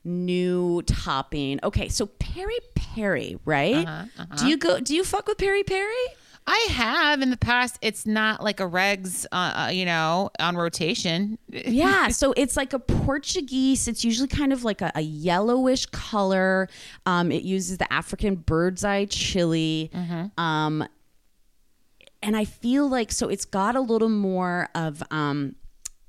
[0.03, 1.59] new topping.
[1.63, 3.85] Okay, so peri peri, right?
[3.87, 4.79] Uh-huh, Do you go?
[4.79, 6.05] Do you fuck with peri peri?
[6.47, 7.77] I have in the past.
[7.83, 11.37] It's not like a regs, uh, uh, you know, on rotation.
[11.49, 16.69] yeah so it's like a portuguese it's usually kind of like a, a yellowish color
[17.05, 19.91] um, it uses the african bird's eye chili
[20.37, 20.87] um,
[22.21, 25.55] and i feel like so it's got a little more of um,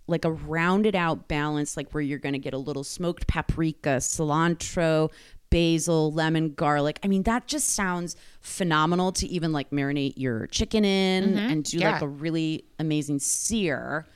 [0.07, 3.97] like a rounded out balance like where you're going to get a little smoked paprika
[3.99, 5.11] cilantro
[5.51, 10.85] basil lemon garlic i mean that just sounds phenomenal to even like marinate your chicken
[10.85, 14.07] in and do like a really amazing sear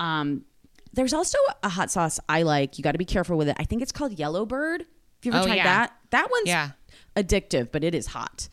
[0.00, 0.44] um,
[0.92, 2.76] there's also a hot sauce I like.
[2.76, 3.56] You got to be careful with it.
[3.60, 4.80] I think it's called Yellowbird.
[4.80, 4.88] Have
[5.22, 5.62] you ever Oh, tried yeah.
[5.64, 5.92] that?
[6.10, 6.70] That one's Yeah.
[7.14, 8.48] addictive, but it is hot.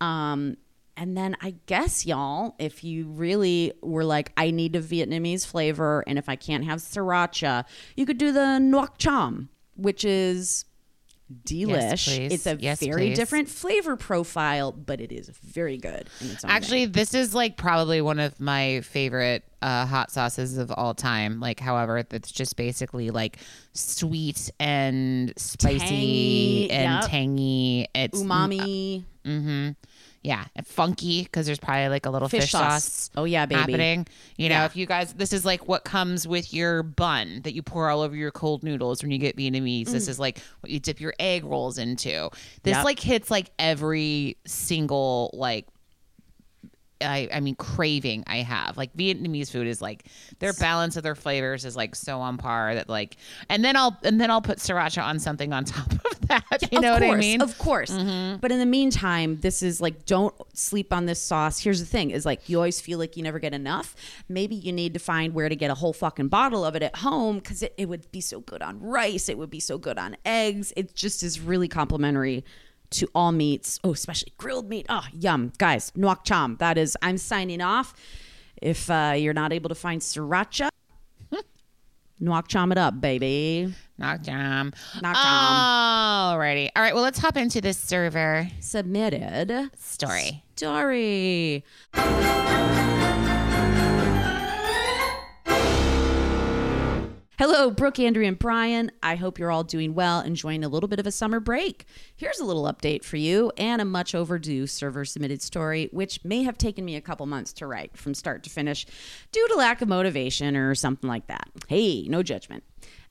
[0.00, 0.56] Um,
[0.96, 6.04] and then I guess y'all, if you really were like, I need a Vietnamese flavor,
[6.06, 7.64] and if I can't have sriracha,
[7.96, 10.64] you could do the nuoc cham, which is
[11.44, 12.04] delish.
[12.06, 12.32] please.
[12.32, 13.16] it's a Yes, very please.
[13.16, 16.08] different flavor profile, but it is very good.
[16.20, 20.58] In its own Actually, this is like probably one of my favorite uh, hot sauces
[20.58, 21.40] of all time.
[21.40, 23.38] Like, however, it's just basically like
[23.72, 27.10] sweet and spicy Tangy, and yep.
[27.10, 27.88] tangy.
[27.94, 29.04] It's umami.
[29.24, 29.70] Mm-hmm.
[30.24, 32.82] Yeah, funky because there's probably like a little Fish fish, sauce.
[32.84, 33.10] sauce.
[33.14, 33.60] Oh, yeah, baby.
[33.60, 34.06] happening.
[34.38, 34.64] You know, Yeah.
[34.64, 38.00] if you guys, this is like what comes with your bun that you pour all
[38.00, 39.90] over your cold noodles when you get Vietnamese.
[39.90, 42.30] This is like what you dip your egg rolls into.
[42.62, 42.76] This Mm.
[42.78, 42.84] Yep.
[42.86, 45.66] like hits like every single like.
[47.00, 50.06] I, I mean craving I have like Vietnamese food is like
[50.38, 53.16] their balance of their flavors is like so on par that like
[53.48, 56.80] and then I'll and then I'll put sriracha on something on top of that you
[56.80, 57.42] know of what I mean Mm-hmm.
[57.42, 57.90] Of course.
[58.40, 61.58] But in the meantime, this is like don't sleep on this sauce.
[61.58, 63.94] Here's the thing: is like you always feel like you never get enough.
[64.28, 66.96] Maybe you need to find where to get a whole fucking bottle of it at
[66.96, 69.28] home because it, it would be so good on rice.
[69.28, 70.72] It would be so good on eggs.
[70.76, 72.44] It just is really complimentary
[72.94, 73.78] to all meats.
[73.84, 74.86] Oh, especially grilled meat.
[74.88, 75.90] Oh, yum, guys.
[75.96, 76.56] Nuoc cham.
[76.60, 76.96] That is.
[77.02, 77.94] I'm signing off.
[78.60, 80.68] If uh, you're not able to find sriracha.
[82.22, 83.74] Nuoc cham it up, baby.
[83.98, 84.72] Knock jam.
[85.02, 85.24] Knock jam.
[85.24, 86.70] Alrighty.
[86.74, 86.94] All right.
[86.94, 89.70] Well, let's hop into this server Submitted.
[89.76, 90.42] story.
[90.56, 91.64] story.
[97.36, 98.92] Hello, Brooke, Andrea, and Brian.
[99.02, 101.84] I hope you're all doing well, enjoying a little bit of a summer break.
[102.14, 106.44] Here's a little update for you and a much overdue server submitted story, which may
[106.44, 108.86] have taken me a couple months to write from start to finish
[109.32, 111.48] due to lack of motivation or something like that.
[111.66, 112.62] Hey, no judgment.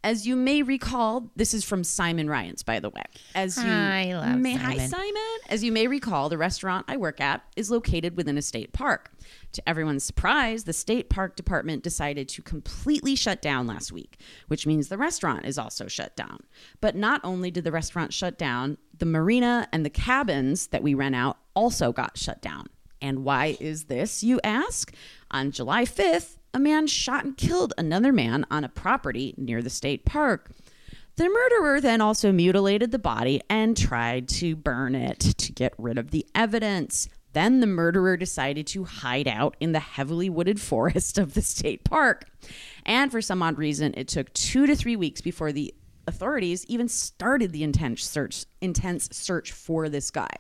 [0.04, 3.04] As you may recall, this is from Simon Ryans, by the way.
[3.36, 4.89] As you I love may, Hi, Simon.
[4.89, 5.39] Simon.
[5.48, 9.12] As you may recall, the restaurant I work at is located within a state park.
[9.54, 14.68] To everyone's surprise, the state park department decided to completely shut down last week, which
[14.68, 16.42] means the restaurant is also shut down.
[16.82, 20.94] But not only did the restaurant shut down, the marina and the cabins that we
[20.94, 22.68] rent out also got shut down.
[23.02, 24.94] And why is this, you ask?
[25.32, 29.70] On July 5th, a man shot and killed another man on a property near the
[29.70, 30.52] state park.
[31.16, 35.98] The murderer then also mutilated the body and tried to burn it to get rid
[35.98, 37.08] of the evidence.
[37.34, 41.84] Then the murderer decided to hide out in the heavily wooded forest of the state
[41.84, 42.26] park.
[42.86, 45.74] And for some odd reason, it took two to three weeks before the
[46.08, 50.36] authorities even started the intense search, intense search for this guy.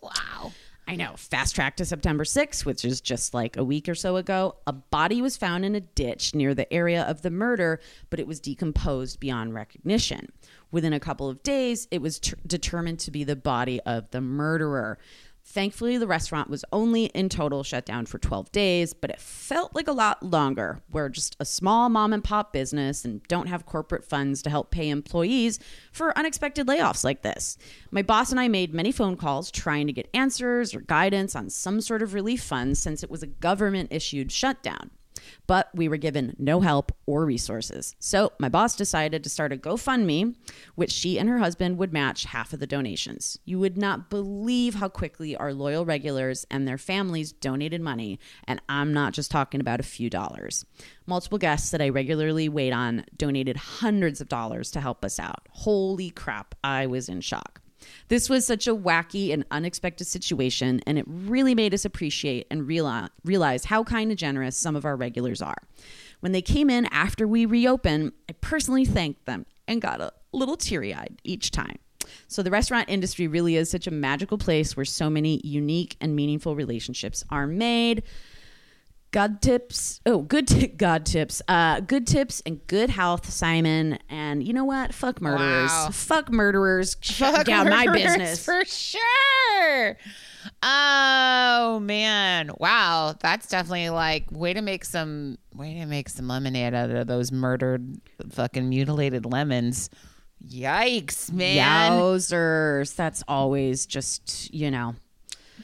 [0.00, 0.52] Wow.
[0.86, 1.14] I know.
[1.16, 4.56] Fast track to September 6th, which is just like a week or so ago.
[4.66, 8.26] A body was found in a ditch near the area of the murder, but it
[8.26, 10.32] was decomposed beyond recognition.
[10.70, 14.20] Within a couple of days, it was ter- determined to be the body of the
[14.20, 14.98] murderer.
[15.44, 19.74] Thankfully, the restaurant was only in total shut down for 12 days, but it felt
[19.74, 20.80] like a lot longer.
[20.88, 24.70] We're just a small mom and pop business and don't have corporate funds to help
[24.70, 25.58] pay employees
[25.90, 27.58] for unexpected layoffs like this.
[27.90, 31.50] My boss and I made many phone calls trying to get answers or guidance on
[31.50, 34.90] some sort of relief funds since it was a government issued shutdown.
[35.46, 37.94] But we were given no help or resources.
[37.98, 40.34] So my boss decided to start a GoFundMe,
[40.74, 43.38] which she and her husband would match half of the donations.
[43.44, 48.60] You would not believe how quickly our loyal regulars and their families donated money, and
[48.68, 50.64] I'm not just talking about a few dollars.
[51.06, 55.48] Multiple guests that I regularly wait on donated hundreds of dollars to help us out.
[55.50, 57.60] Holy crap, I was in shock.
[58.08, 62.66] This was such a wacky and unexpected situation, and it really made us appreciate and
[62.66, 65.62] realize, how kind and generous some of our regulars are.
[66.20, 70.56] When they came in after we reopened, I personally thanked them and got a little
[70.56, 71.78] teary eyed each time.
[72.28, 76.14] So the restaurant industry really is such a magical place where so many unique and
[76.16, 78.02] meaningful relationships are made.
[79.12, 80.00] God tips.
[80.06, 81.42] Oh, good t- God tips.
[81.46, 83.98] Uh, good tips and good health, Simon.
[84.08, 84.94] And you know what?
[84.94, 85.70] Fuck murderers.
[85.70, 85.90] Wow.
[85.92, 86.96] Fuck murderers.
[87.00, 88.44] Shut Fuck down my business.
[88.44, 89.98] for sure.
[90.62, 96.74] Oh man, wow, that's definitely like way to make some way to make some lemonade
[96.74, 99.88] out of those murdered, fucking mutilated lemons.
[100.44, 101.92] Yikes, man.
[101.92, 102.96] Yowzers.
[102.96, 104.96] That's always just you know.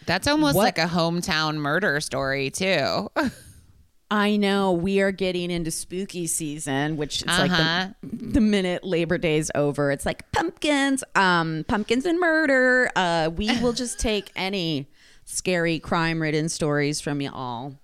[0.08, 3.08] That's almost What- like a hometown murder story too.
[4.10, 7.88] I know we are getting into spooky season, which it's like Uh-huh.
[8.02, 12.90] the, the minute Labor Day's over, it's like pumpkins, um, pumpkins and murder.
[12.96, 14.88] Uh, we will just take any
[15.26, 17.74] scary crime-ridden stories from you all,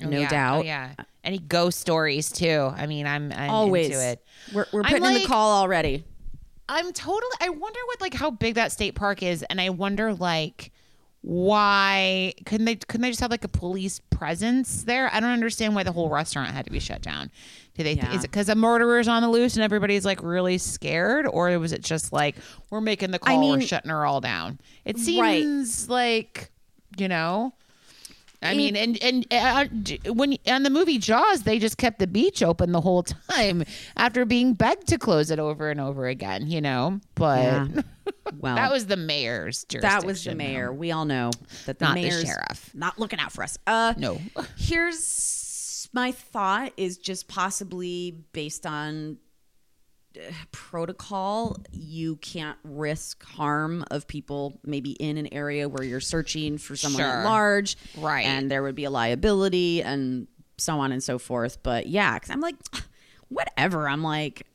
[0.00, 0.28] Oh, no yeah.
[0.28, 0.58] doubt.
[0.60, 0.92] Oh, yeah.
[1.24, 2.70] Any ghost stories too.
[2.76, 4.24] I mean, I'm, I'm Always, into it.
[4.52, 6.04] we're we're putting in the call already.
[6.68, 7.32] I'm totally.
[7.40, 10.70] I wonder what like how big that state park is, and I wonder like
[11.24, 15.08] why couldn't they couldn't they just have like a police presence there?
[15.12, 17.30] I don't understand why the whole restaurant had to be shut down.
[17.76, 17.94] Do they?
[17.94, 18.12] Yeah.
[18.14, 21.72] Is it because a murderer's on the loose and everybody's like really scared, or was
[21.72, 22.36] it just like
[22.70, 24.60] we're making the call, we're shutting her all down?
[24.84, 25.04] It Right.
[25.42, 26.50] seems like
[26.98, 27.54] you know.
[28.44, 29.66] I mean, and and uh,
[30.12, 33.64] when on the movie Jaws, they just kept the beach open the whole time
[33.96, 36.46] after being begged to close it over and over again.
[36.46, 37.66] You know, but Yeah.
[38.38, 40.00] Well, that was the mayor's jurisdiction.
[40.00, 40.70] that was the mayor.
[40.72, 41.30] We all know
[41.64, 42.70] that the Not the sheriff.
[42.74, 43.56] not looking out for us.
[43.66, 44.20] Uh, No,
[44.56, 49.23] Here's my thought is just possibly based on uh,
[50.52, 51.56] protocol.
[51.72, 57.00] You can't risk harm of people maybe in an area where you're searching for someone
[57.02, 57.10] Sure.
[57.10, 57.76] at large.
[57.96, 58.24] Right.
[58.26, 60.26] And there would be a liability and
[60.58, 61.62] so on and so forth.
[61.62, 62.56] But yeah, because I'm like,
[63.28, 63.88] whatever.
[63.88, 64.46] I'm like,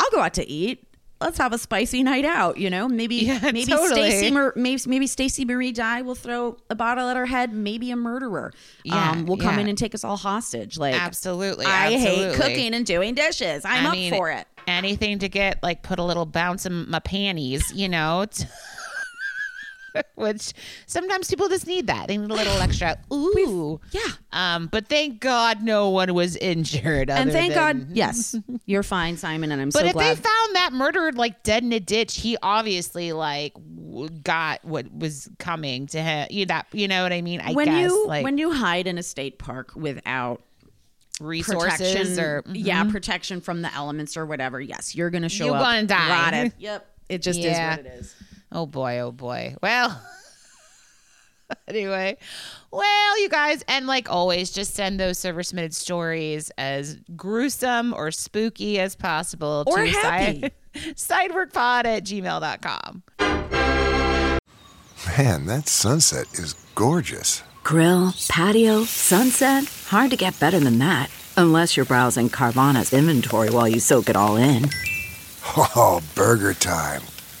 [0.00, 0.84] I'll go out to eat.
[1.20, 2.88] Let's have a spicy night out, you know.
[2.88, 4.10] Maybe Yeah, maybe totally.
[4.10, 7.52] Stacy maybe maybe Stacy Marie Dye will throw a bottle at our head.
[7.52, 8.52] Maybe a murderer,
[8.84, 9.62] Yeah, um, will come yeah.
[9.62, 10.76] in and take us all hostage.
[10.78, 11.66] Like absolutely.
[11.66, 13.64] I hate cooking and doing dishes.
[13.64, 14.46] I'm I up mean, for it.
[14.66, 18.26] Anything to get like put a little bounce in my panties, you know.
[20.14, 20.52] Which
[20.86, 22.08] sometimes people just need that.
[22.08, 22.98] They need a little extra.
[23.12, 24.00] Ooh, Yeah.
[24.32, 27.10] Um, but thank God no one was injured.
[27.10, 29.92] And thank than- God, yes, you're fine, Simon, and I'm sorry.
[29.92, 33.54] But so if they found that murdered like dead in a ditch, he obviously like
[34.22, 36.28] got what was coming to him.
[36.30, 37.40] You that you know what I mean?
[37.40, 40.42] I when guess you like when you hide in a state park without
[41.20, 42.54] resources protection, or mm-hmm.
[42.54, 45.60] yeah, protection from the elements or whatever, yes, you're gonna show up.
[45.60, 46.08] You're gonna die.
[46.08, 46.52] rotted.
[46.58, 47.72] Yep, it just Yeah.
[47.72, 48.14] is what it is.
[48.56, 49.54] Oh boy, oh boy.
[49.62, 50.00] Well,
[51.68, 52.16] anyway,
[52.70, 58.10] well, you guys, and like always, just send those server submitted stories as gruesome or
[58.10, 60.40] spooky as possible Or to happy.
[60.40, 60.52] Side,
[61.28, 63.02] sideworkpod at gmail.com.
[65.18, 67.42] Man, that sunset is gorgeous.
[67.62, 69.64] Grill, patio, sunset.
[69.88, 71.10] Hard to get better than that.
[71.36, 74.70] Unless you're browsing Carvana's inventory while you soak it all in.
[75.58, 77.02] Oh, burger time.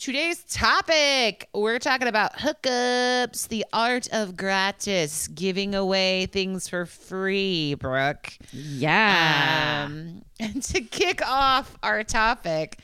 [0.00, 7.74] Today's topic we're talking about hookups, the art of gratis, giving away things for free,
[7.74, 8.32] Brooke.
[8.50, 9.84] Yeah.
[9.84, 12.78] Um, and to kick off our topic,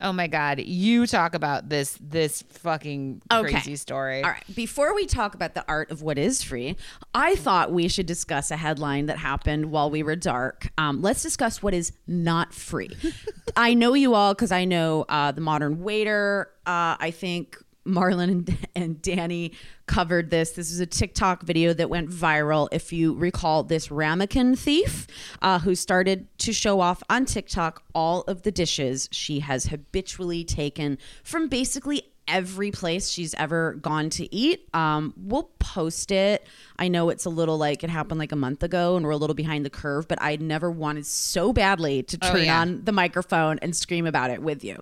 [0.00, 3.52] oh my God, you talk about this this fucking Okay.
[3.52, 4.22] crazy story.
[4.22, 4.42] All right.
[4.54, 6.76] Before we talk about the art of what is free,
[7.14, 10.68] I thought we should discuss a headline that happened while we were dark.
[10.78, 12.90] Um, let's discuss what is not free.
[13.56, 16.50] I know you all because I know uh, the modern waiter.
[16.66, 17.56] Uh, I think
[17.90, 19.52] Marlon and, and Danny
[19.86, 20.52] covered this.
[20.52, 22.68] This is a TikTok video that went viral.
[22.72, 25.06] If you recall, this ramekin thief
[25.42, 30.44] uh, who started to show off on TikTok all of the dishes she has habitually
[30.44, 34.68] taken from basically every place she's ever gone to eat.
[34.72, 36.46] Um, we'll post it.
[36.78, 39.16] I know it's a little like it happened like a month ago and we're a
[39.16, 42.60] little behind the curve, but I never wanted so badly to turn yeah.
[42.60, 44.78] on the microphone and scream about it with you.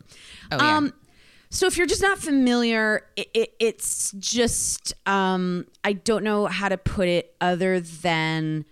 [0.52, 0.90] Oh, yeah.
[1.50, 6.68] So if you're just not familiar, it, it, it's just um, I don't know how
[6.68, 8.64] to put it other than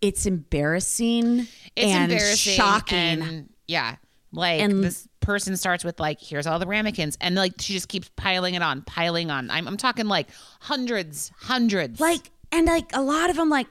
[0.00, 1.40] it's embarrassing
[1.76, 3.22] It's and embarrassing shocking.
[3.22, 3.96] and- yeah.
[4.32, 7.88] Like And- this person starts with like, here's all the ramekins, and like she just
[7.88, 9.50] keeps piling it on, piling on.
[9.50, 10.28] I'm, I'm talking like
[10.60, 11.98] hundreds, hundreds.
[12.00, 13.66] like and like a lot of them like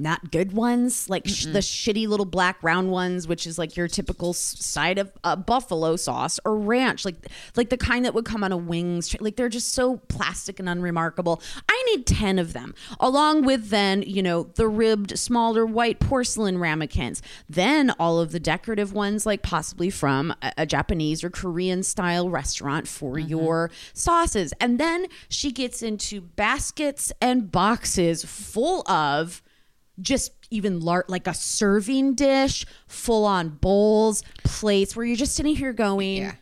[0.00, 3.88] not good ones like sh- the shitty little black round ones which is like your
[3.88, 7.26] typical s- side of uh, buffalo sauce or ranch like
[7.56, 10.68] like the kind that would come on a wings like they're just so plastic and
[10.68, 11.42] unremarkable.
[11.68, 16.58] I need 10 of them along with then you know the ribbed smaller white porcelain
[16.58, 17.22] ramekins.
[17.48, 22.30] Then all of the decorative ones like possibly from a, a japanese or korean style
[22.30, 24.52] restaurant for your sauces.
[24.60, 29.42] And then she gets into baskets and boxes full of
[30.00, 35.54] just even lar- like a serving dish, full on bowls, plates where you're just sitting
[35.54, 36.32] here going, Yeah.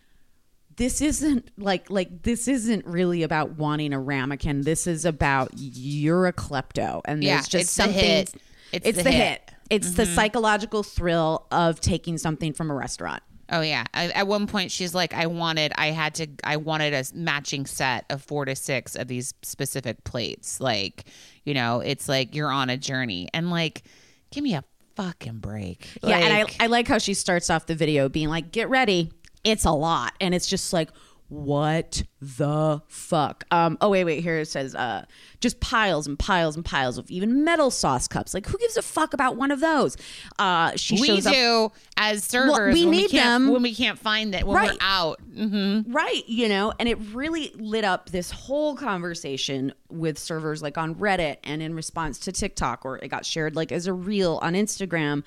[0.76, 4.62] this isn't like like this isn't really about wanting a ramekin.
[4.62, 8.00] This is about you're a klepto, and Yeah, there's just it's the something.
[8.04, 8.34] hit.
[8.72, 9.20] It's It's, the the, hit.
[9.40, 9.50] hit.
[9.70, 10.14] It's the mm-hmm.
[10.14, 13.22] psychological thrill of taking something from a restaurant.
[13.50, 13.84] Oh yeah.
[13.94, 17.66] I, at one point, she's like, "I wanted, I had to, I wanted a matching
[17.66, 20.60] set of four to six of these specific plates.
[20.60, 21.04] Like,
[21.44, 23.82] you know, it's like you're on a journey, and like,
[24.30, 24.64] give me a
[24.96, 25.88] fucking break.
[26.02, 29.12] yeah, and I, I like how she starts off the video being like, "Get ready,
[29.44, 30.90] it's a lot," and it's just like,
[31.28, 33.44] what the fuck?
[33.50, 34.22] Um, oh wait, wait.
[34.22, 35.04] Here it says, uh,
[35.40, 38.32] just piles and piles and piles of even metal sauce cups.
[38.34, 39.96] Like, who gives a fuck about one of those?
[40.38, 42.72] Uh, she we shows up do as servers.
[42.74, 43.52] we when need can't, them.
[43.52, 44.70] when we can't find it when Right.
[44.72, 45.20] we're out.
[45.30, 45.92] Mm-hmm.
[45.92, 50.94] Right, you know, and it really lit up this whole conversation with servers like on
[50.94, 54.54] Reddit and in response to TikTok, or it got shared like as a reel on
[54.54, 55.24] Instagram.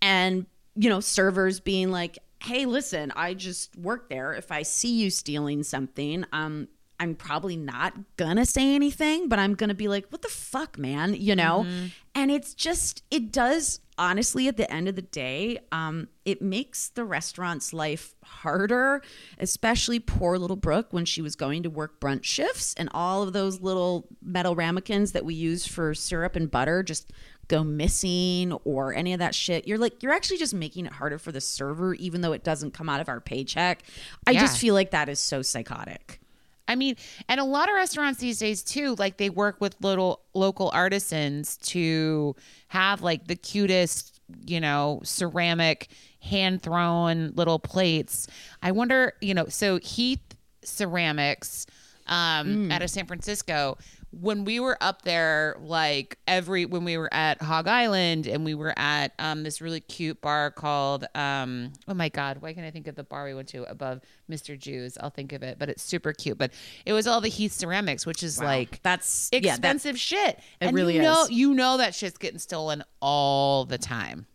[0.00, 0.46] And,
[0.76, 4.32] you know, servers being like, hey, listen, I just work there.
[4.32, 6.68] If I see you stealing something, um,
[6.98, 11.14] I'm probably not gonna say anything, but I'm gonna be like, what the fuck, man?
[11.14, 11.66] You know?
[12.14, 16.88] And it's just, it does honestly, at the end of the day, um, it makes
[16.88, 19.02] the restaurant's life harder,
[19.38, 23.34] especially poor little Brooke when she was going to work brunch shifts and all of
[23.34, 27.12] those little metal ramekins that we use for syrup and butter just
[27.50, 29.66] go missing or any of that shit.
[29.66, 32.72] You're like, you're actually just making it harder for the server, even though it doesn't
[32.72, 33.82] come out of our paycheck.
[34.26, 34.40] I Yeah.
[34.40, 36.20] just feel like that is so psychotic.
[36.68, 36.94] I mean,
[37.28, 41.56] and a lot of restaurants these days too, like they work with little local artisans
[41.58, 42.36] to
[42.68, 45.88] have like the cutest, you know, ceramic
[46.22, 48.28] hand thrown little plates.
[48.62, 50.22] I wonder, you know, so Heath
[50.62, 51.66] Ceramics
[52.06, 53.76] um out of San Francisco
[54.12, 58.54] when we were up there like every when we were at hog island and we
[58.54, 62.72] were at um this really cute bar called um oh my god why can't i
[62.72, 64.96] think of the bar we went to above Mr Jiu's?
[65.00, 66.38] I'll think of it but it's super cute.
[66.38, 66.52] But
[66.86, 70.38] it was all the heath ceramics which is like That's yeah, that- expensive shit.
[70.38, 71.30] It and really you know is.
[71.30, 74.26] you know that shit's getting stolen all the time.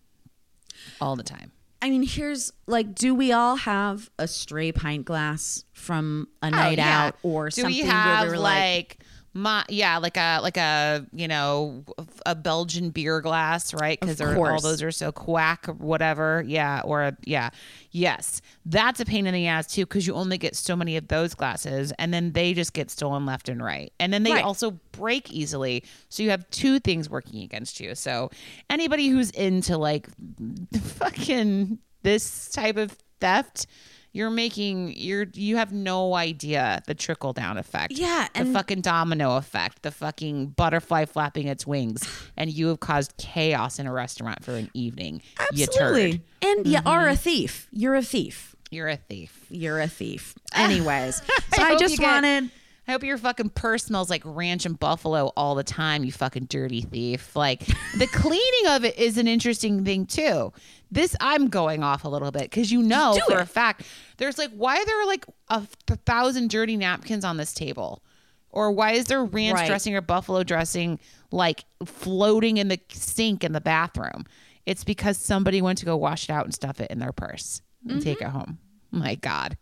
[1.02, 1.52] All the time.
[1.82, 6.50] I mean, here's like, do we all have a stray pint glass from a Oh,
[6.50, 7.08] night yeah.
[7.08, 8.98] out or do something we have we like, like,
[9.38, 11.84] my yeah like a like a you know
[12.26, 14.00] a belgian beer glass right?
[14.00, 16.44] Because all those are so quack whatever.
[16.48, 17.50] Yeah or a, yeah.
[17.92, 18.42] Yes.
[18.66, 21.34] That's a pain in the ass too because you only get so many of those
[21.34, 23.92] glasses and then they just get stolen left and right.
[24.00, 24.44] And then they Right.
[24.44, 25.84] also break easily.
[26.08, 27.94] So you have two things working against you.
[27.94, 28.32] So
[28.70, 30.08] anybody who's into like
[30.82, 33.68] fucking this type of theft
[34.16, 39.36] you're making you're you have no idea the trickle down effect Yeah, the fucking domino
[39.36, 42.02] effect the fucking butterfly flapping its wings
[42.38, 45.22] and you have caused chaos in a restaurant for an evening
[45.66, 46.88] turd And you mm-hmm.
[46.88, 47.68] are a thief.
[47.72, 48.56] You're a thief.
[48.72, 50.36] you're a thief You're a thief.
[50.54, 51.16] Anyways,
[51.54, 52.52] so I, hope just you get- wanted.
[52.88, 56.46] I hope your fucking purse smells like ranch and buffalo all the time, you fucking
[56.46, 57.36] dirty thief.
[57.36, 57.62] Like
[57.98, 60.54] the cleaning of it is an interesting thing too.
[60.92, 63.42] This I'm going off a little bit because you know for it.
[63.42, 63.84] a fact
[64.18, 68.04] there's like why are there like a th- thousand dirty napkins on this table,
[68.52, 69.68] or why is there ranch Right.
[69.68, 71.00] dressing or buffalo dressing
[71.32, 74.26] like floating in the sink in the bathroom?
[74.68, 77.62] It's because somebody went to go wash it out and stuff it in their purse
[77.90, 78.28] and take Mm-hmm.
[78.28, 78.58] it home.
[78.92, 79.58] My God,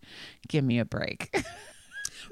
[0.50, 1.34] give me a break.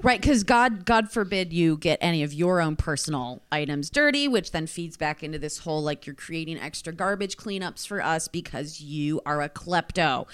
[0.02, 4.50] Right, because God, God forbid you get any of your own personal items dirty, which
[4.50, 8.80] then feeds back into this whole like you're creating extra garbage cleanups for us because
[8.80, 10.26] you are a klepto.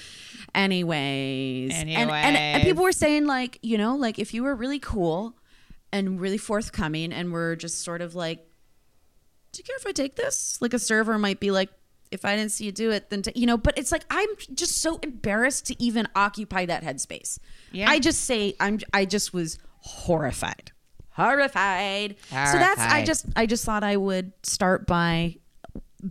[0.55, 4.79] Anyways, and, and, and people were saying like, you know, like if you were really
[4.79, 5.35] cool
[5.93, 8.47] and really forthcoming, and were just sort of like,
[9.53, 10.59] do you care if I take this?
[10.61, 11.71] Like a server might be like,
[12.11, 13.57] if I didn't see you do it, then ta-" you know.
[13.57, 17.39] But it's like I'm just so embarrassed to even occupy that headspace.
[17.73, 17.91] Yeah.
[17.91, 18.79] I just say I'm.
[18.93, 20.73] I just was horrified,
[21.11, 22.17] horrified.
[22.31, 22.81] So that's.
[22.81, 23.27] I just.
[23.37, 25.37] I just thought I would start by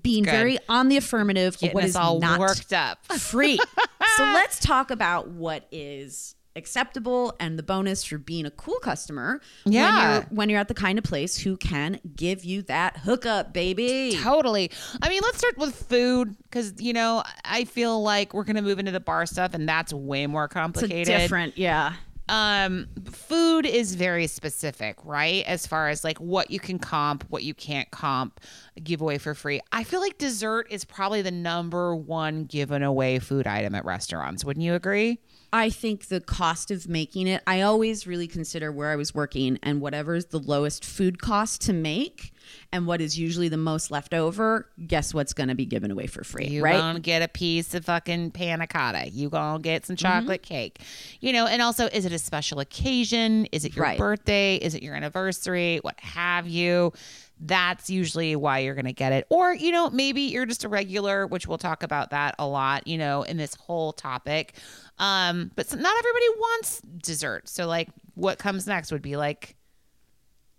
[0.02, 0.32] being Good.
[0.32, 3.06] very on the affirmative Getting what is all not worked up.
[3.06, 3.58] free.
[3.58, 9.40] so let's talk about what is acceptable and the bonus for being a cool customer
[9.66, 9.92] Yeah.
[9.92, 13.54] when you're when you're at the kind of place who can give you that hookup
[13.54, 14.72] baby Totally.
[15.02, 18.80] I mean, let's start with food because you know I feel like we're gonna move
[18.80, 21.06] into the bar stuff, and that's way more it's complicated.
[21.06, 21.94] different yeah
[22.30, 27.42] um food is very specific right as far as like what you can comp what
[27.44, 28.42] you can't comp
[28.84, 33.18] give away for free i feel like dessert is probably the number one given away
[33.18, 35.20] food item at restaurants wouldn't you agree
[35.54, 39.58] I think the cost of making it, I always really consider where I was working
[39.64, 42.34] and whatever is the lowest food cost to make
[42.72, 46.08] and what is usually the most left over, guess what's going to be given away
[46.08, 46.78] for free, you right?
[46.78, 49.10] gonna get a piece of fucking panna cotta.
[49.10, 50.06] You gonna get some mm-hmm.
[50.06, 50.82] chocolate cake.
[51.20, 53.46] You know and also is it a special occasion?
[53.52, 53.98] Is it your Right.
[53.98, 54.56] birthday?
[54.58, 55.80] Is it your anniversary?
[55.82, 56.94] What have you
[57.40, 59.28] that's usually why you're gonna get it.
[59.30, 62.88] Or you know maybe you're just a regular which we'll talk about that a lot
[62.88, 64.56] you know in this whole topic.
[64.98, 67.48] Um but not everybody wants dessert.
[67.48, 69.56] So like what comes next would be like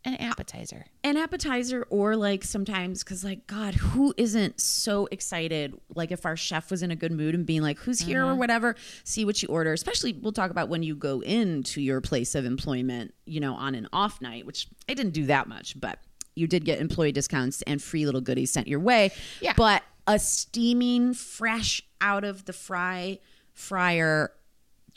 [0.05, 0.87] an appetizer.
[1.03, 6.37] An appetizer or like sometimes because like god who isn't so excited like if our
[6.37, 8.25] chef was in a good mood and being like who's here?
[8.25, 9.73] or whatever see what you order.
[9.73, 13.75] Especially we'll talk about when you go into your place of employment you know on
[13.75, 15.99] an off night which i didn't do that much but
[16.39, 19.11] you did get employee discounts and free little goodies sent your way
[19.41, 19.53] Yeah.
[19.57, 23.19] but a steaming fresh out of the fry
[23.53, 24.33] fryer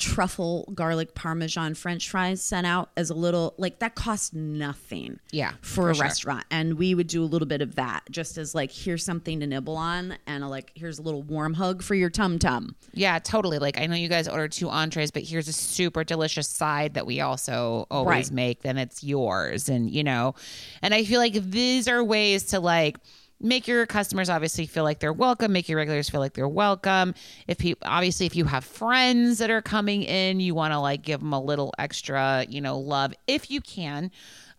[0.02, 5.52] truffle garlic parmesan french fries sent out as a little like that costs nothing Yeah,
[5.62, 6.04] for, for a sure.
[6.04, 9.39] restaurant and we would do a little bit of that just as like here's something
[9.39, 12.76] to nibble on and a, like here's a little warm hug for your tum tum
[12.93, 13.60] Yeah, totally.
[13.60, 17.06] Like I know you guys ordered two entrees, but here's a super delicious side that
[17.06, 18.32] we also always Right.
[18.32, 18.62] make.
[18.64, 20.34] Then it's yours, and you know,
[20.82, 22.97] and I feel like these are ways to like
[23.42, 27.14] make your customers obviously feel like they're welcome, make your regulars feel like they're welcome.
[27.48, 31.02] If people obviously if you have friends that are coming in, you want to like
[31.02, 34.12] give them a little extra, you know, love if you can.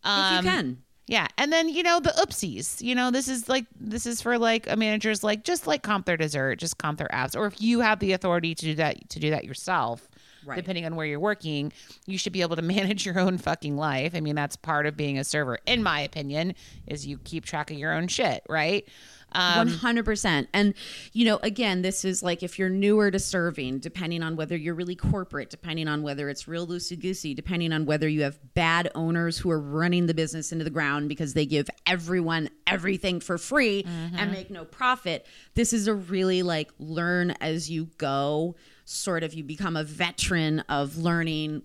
[0.04, 2.80] Um, if you can yeah, and then you know the oopsies.
[2.80, 6.06] You know this is like this is for like a manager's like just like comp
[6.06, 9.10] their dessert, just comp their apps, or if you have the authority to do that
[9.10, 10.08] to do that yourself.
[10.44, 10.56] Right.
[10.56, 11.72] Depending on where you're working,
[12.06, 14.14] you should be able to manage your own fucking life.
[14.14, 16.54] I mean, that's part of being a server, in my opinion,
[16.86, 18.86] is you keep track of your own shit, right?
[19.34, 20.74] Um, 100% and
[21.12, 24.74] you know again this is like if you're newer to serving depending on whether you're
[24.74, 28.90] really corporate depending on whether it's real loosey goosey depending on whether you have bad
[28.94, 33.38] owners who are running the business into the ground because they give everyone everything for
[33.38, 33.86] free
[34.18, 38.54] and make no profit this is a really like learn as you go
[38.84, 41.62] sort of you become a veteran of learning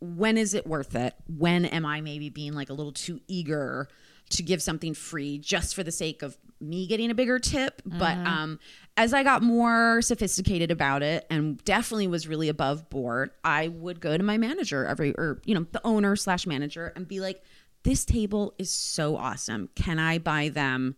[0.00, 1.14] when is it worth it?
[1.26, 3.88] When am I maybe being like a little too eager
[4.30, 7.82] to give something free just for the sake of me getting a bigger tip?
[7.84, 8.60] But um,
[8.96, 14.00] as I got more sophisticated about it and definitely was really above board, I would
[14.00, 17.42] go to my manager every, or, you know, the owner slash manager and be like,
[17.82, 19.68] this table is so awesome.
[19.74, 20.96] Can I buy them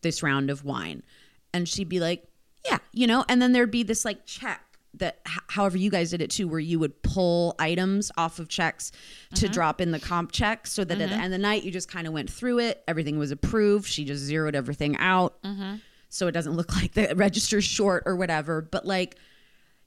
[0.00, 1.02] this round of wine?
[1.52, 2.24] And she'd be like,
[2.64, 6.20] yeah, you know, and then there'd be this like check that however you guys did
[6.20, 8.90] it too where you would pull items off of checks
[9.34, 9.52] to uh-huh.
[9.52, 11.14] drop in the comp check so that at the uh-huh.
[11.14, 14.04] end of the night you just kind of went through it everything was approved she
[14.04, 15.36] just zeroed everything out.
[15.44, 15.76] Uh-huh.
[16.08, 19.16] So it doesn't look like the register's short or whatever but like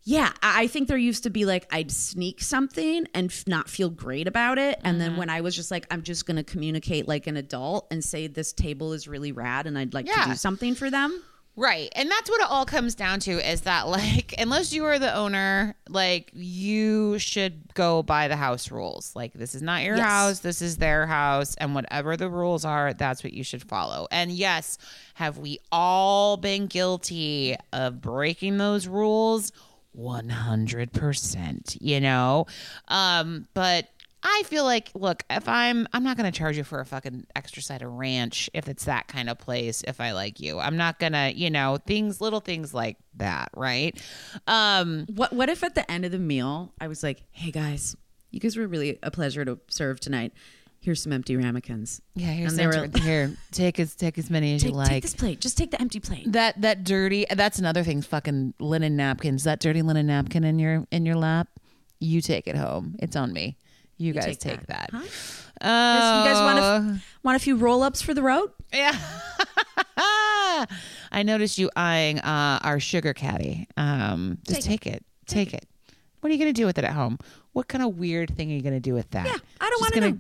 [0.06, 3.90] yeah i think there used to be like i'd sneak something and f- not feel
[3.90, 4.80] great about it.
[4.84, 7.88] And then when i was just like i'm just going to communicate like an adult
[7.92, 11.22] and say this table is really rad and i'd like to do something for them
[11.56, 11.90] Right.
[11.96, 15.14] And that's what it all comes down to is that, like, unless you are the
[15.14, 19.16] owner, like, you should go by the house rules.
[19.16, 20.06] Like, this is not your Yes.
[20.06, 21.54] house, this is their house.
[21.56, 24.08] And whatever the rules are, that's what you should follow.
[24.12, 24.80] And yes,
[25.14, 29.52] have we all been guilty of breaking those rules?
[29.96, 32.48] 100%, you know?
[32.88, 33.93] Um, but
[34.26, 37.28] I feel like, look, if I'm, I'm not going to charge you for a fucking
[37.36, 39.84] extra side of ranch if it's that kind of place.
[39.86, 44.00] If I like you, I'm not gonna, you know, things, little things like that, right?
[44.48, 47.96] Um, What what if at the end of the meal I was like, "Hey guys,
[48.32, 50.34] you guys were really a pleasure to serve tonight.
[50.80, 52.02] Here's some empty ramekins.
[52.16, 53.36] Yeah, here's And they were- the here.
[53.52, 54.90] Take as take as many as Take, you like.
[54.90, 55.40] take this plate.
[55.42, 56.32] Just take the empty plate.
[56.32, 57.26] that that dirty.
[57.30, 58.02] That's another thing.
[58.02, 59.44] Fucking linen napkins.
[59.44, 61.48] That dirty linen napkin in your in your lap.
[62.00, 62.96] You take it home.
[63.00, 63.58] It's on me.
[64.04, 64.90] You, guys take take, that.
[64.92, 65.02] Huh?
[65.62, 68.52] Oh, you guys want a, want a few roll ups for the road?
[68.74, 68.98] Yeah.
[71.12, 73.68] I noticed you eyeing uh, our sugar caddy.
[73.78, 75.06] Um, just take, it.
[75.26, 75.66] Take, it.
[76.20, 77.18] What are you going to do with it at home?
[77.54, 79.26] What kind of weird thing are you going to do with that?
[79.26, 80.18] Yeah, I don't Just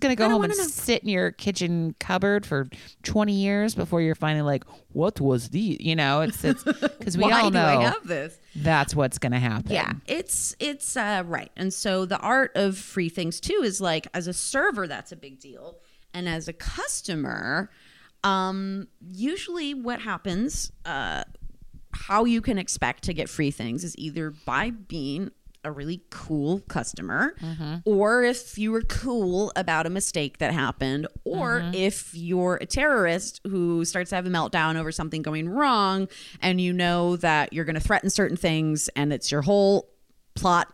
[0.00, 0.64] gonna- Just going to go home and know.
[0.64, 2.68] sit in your kitchen cupboard for
[3.02, 7.24] 20 years before you're finally like, what was the, you know, it's, it's, because we
[7.24, 8.38] all do I know have this?
[8.56, 9.72] that's what's going to happen.
[9.72, 11.50] Yeah, it's it's uh, right.
[11.56, 15.16] And so the art of free things too is like as a server, that's a
[15.16, 15.78] big deal,
[16.14, 17.70] and as a customer,
[18.24, 21.24] um, usually what happens, uh,
[21.94, 25.30] how you can expect to get free things is either by being
[25.64, 27.76] a really cool customer mm-hmm.
[27.84, 31.74] or if you were cool about a mistake that happened or mm-hmm.
[31.74, 36.08] if you're a terrorist who starts to have a meltdown over something going wrong
[36.40, 39.88] and you know that you're going to threaten certain things and it's your whole
[40.34, 40.72] plot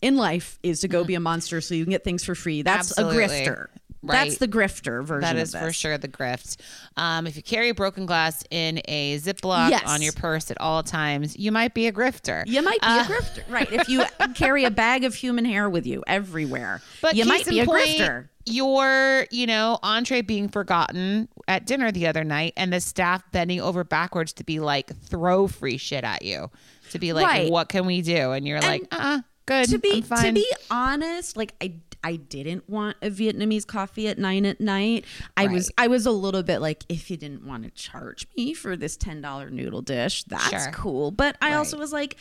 [0.00, 1.06] in life is to go mm-hmm.
[1.06, 2.62] be a monster so you can get things for free.
[2.62, 3.24] That's Absolutely.
[3.24, 3.66] a grifter
[4.04, 4.24] Right.
[4.26, 6.56] that's the grifter version That is for sure the grift.
[6.96, 9.84] Um, if you carry broken glass in a Ziploc Yes.
[9.86, 12.42] on your purse at all times, you might be a grifter.
[12.46, 13.72] You might be Uh, a grifter, right?
[13.72, 17.60] If you carry a bag of human hair with you everywhere, But you might be
[17.60, 18.28] a point, grifter.
[18.44, 23.60] Your, you know, entree being forgotten at dinner the other night, and the staff bending
[23.60, 26.50] over backwards to be like throw free shit at you,
[26.90, 27.50] to be like, Right.
[27.52, 29.68] "What can we do?" And you're like, "Uh, uh good.
[29.68, 31.74] To be I'm fine." to be honest, like I
[32.04, 35.04] I didn't want a Vietnamese coffee at nine at night.
[35.36, 38.54] I was I was a little bit like, if you didn't want to charge me
[38.54, 40.72] for this ten dollar noodle dish, that's Sure.
[40.72, 41.10] cool.
[41.10, 42.16] But I also was like.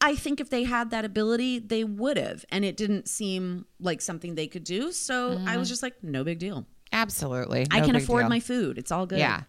[0.00, 2.44] I think if they had that ability, they would have.
[2.50, 4.92] And it didn't seem like something they could do.
[4.92, 5.72] So I was mm.
[5.72, 6.66] just like, no big deal.
[6.92, 8.28] Absolutely, I can afford deal.
[8.28, 8.78] my food.
[8.78, 9.18] It's all good.
[9.18, 9.42] Yeah.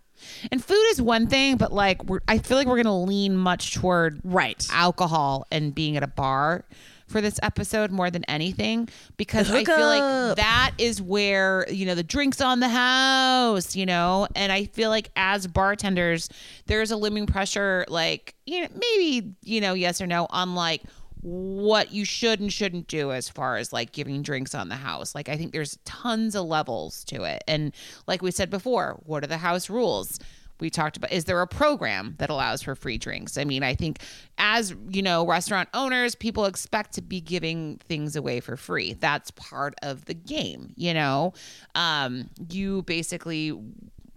[0.51, 3.76] And food is one thing, but like we're I feel like we're gonna lean much
[3.76, 4.68] toward Right.
[4.74, 6.66] alcohol and being at a bar
[7.10, 8.88] for this episode more than anything
[9.18, 13.86] because I feel like that is where, you know, the drinks on the house, you
[13.86, 16.30] know, and I feel like as bartenders,
[16.68, 20.84] there's a looming pressure, like, you know, maybe, you know, yes or no, on like
[21.22, 25.14] what you should and shouldn't do as far as like giving drinks on the house.
[25.14, 27.43] Like I think there's tons of levels to it.
[27.47, 27.74] And
[28.07, 30.20] like we said before, what are the house rules?
[30.60, 33.38] We talked about is there a program that allows for free drinks?
[33.38, 33.99] I mean, I think
[34.38, 38.93] as, you know, restaurant owners, people expect to be giving things away for free.
[38.93, 41.34] That's part of the game, you know.
[41.76, 43.57] Um you basically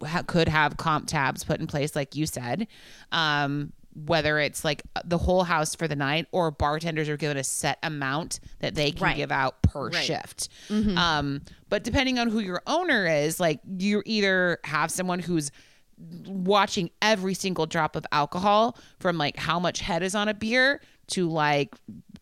[0.05, 2.67] ha- could have comp tabs put in place like you said.
[3.11, 3.73] Um
[4.05, 7.77] whether it's like the whole house for the night or bartenders are given a set
[7.83, 9.17] amount that they can Right.
[9.17, 10.49] give out per shift.
[10.97, 15.51] Um, but depending on who your owner is, like you either have someone who's
[16.27, 20.81] watching every single drop of alcohol from like how much head is on a beer
[21.07, 21.73] to like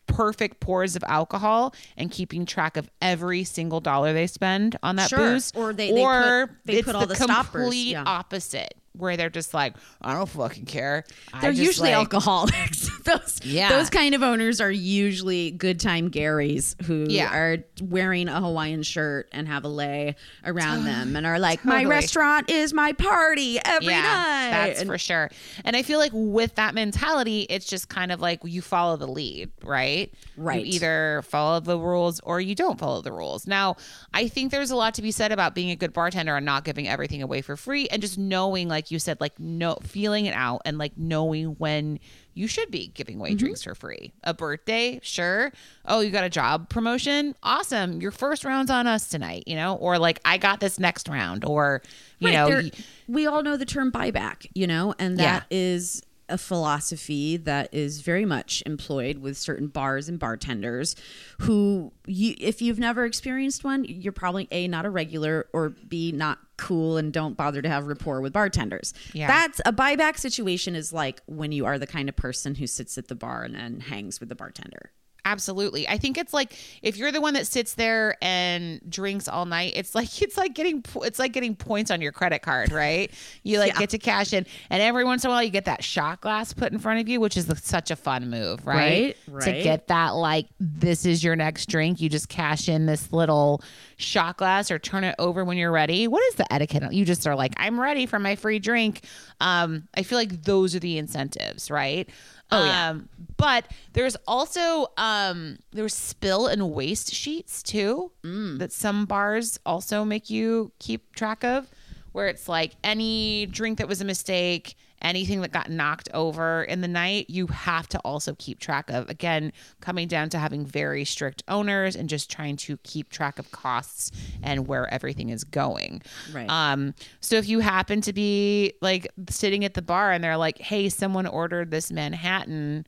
[0.08, 5.10] perfect pours of alcohol and keeping track of every single dollar they spend on that
[5.10, 5.20] Sure.
[5.34, 8.04] booze Or they- they put- they put all the stoppers, complete yeah.
[8.06, 12.90] opposite where they're just like i don't fucking care I They're usually like- alcoholics.
[13.06, 13.70] those, Yeah.
[13.70, 17.34] those kind of owners are usually good time Garys who Yeah.
[17.34, 20.16] are wearing a Hawaiian shirt and have a lei
[20.46, 24.50] around them and are like, my restaurant is my party every night.
[24.52, 25.32] That's And- for sure.
[25.66, 29.08] And I feel like with that mentality, it's just kind of like you follow the
[29.08, 30.14] lead, right?
[30.38, 30.66] Right.
[30.66, 33.48] You either follow the rules or you don't follow the rules.
[33.48, 33.78] Now,
[34.14, 36.66] I think there's a lot to be said about being a good bartender and not
[36.66, 40.34] giving everything away for free and just knowing, like you said, like no feeling it
[40.34, 42.00] out and like knowing when
[42.34, 43.38] you should be giving away mm-hmm.
[43.38, 44.14] drinks for free.
[44.24, 45.52] A birthday, sure.
[45.86, 47.36] Oh, you got a job promotion?
[47.44, 48.02] Awesome.
[48.02, 49.76] Your first round's on us tonight, you know?
[49.76, 51.82] Or like I got this next round or
[52.20, 52.72] you Right, know, y-
[53.08, 58.02] we all know the term buyback, you know, and that is a philosophy that is
[58.02, 60.96] very much employed with certain bars and bartenders
[61.42, 66.12] who you if you've never experienced one, you're probably A not a regular or B
[66.12, 68.94] not cool and don't bother to have rapport with bartenders.
[69.14, 69.28] Yeah.
[69.28, 72.98] That's a buyback situation is like when you are the kind of person who sits
[72.98, 74.92] at the bar and, and hangs with the bartender.
[75.24, 75.88] Absolutely.
[75.88, 79.74] I think it's like if you're the one that sits there and drinks all night,
[79.76, 83.12] it's like it's like getting it's like getting points on your credit card, right?
[83.44, 85.84] You like get to cash in and every once in a while you get that
[85.84, 89.16] shot glass put in front of you, which is the, such a fun move, right?
[89.28, 93.14] Right, To get that like this is your next drink, you just cash in this
[93.14, 93.62] little
[93.98, 96.08] shot glass or turn it over when you're ready.
[96.08, 96.92] What is the etiquette?
[96.94, 99.02] You just are like I'm ready for my free drink.
[99.40, 102.10] Um I feel like those are the incentives, right?
[102.52, 102.90] Oh, yeah.
[102.90, 108.60] Um, but there's also um there's spill and waste sheets too Mm.
[108.60, 111.68] that some bars also make you keep track of
[112.12, 116.82] where it's like any drink that was a mistake anything that got knocked over in
[116.82, 121.04] the night you have to also keep track of again coming down to having very
[121.06, 124.12] strict owners and just trying to keep track of costs
[124.44, 126.02] and where everything is going.
[126.34, 126.50] Right.
[126.50, 130.60] um so if you happen to be like sitting at the bar and they're like
[130.60, 132.86] hey someone ordered this manhattan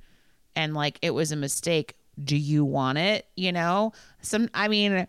[0.56, 3.26] and like it was a mistake do you want it?
[3.36, 3.94] You know?
[4.22, 5.08] Some i mean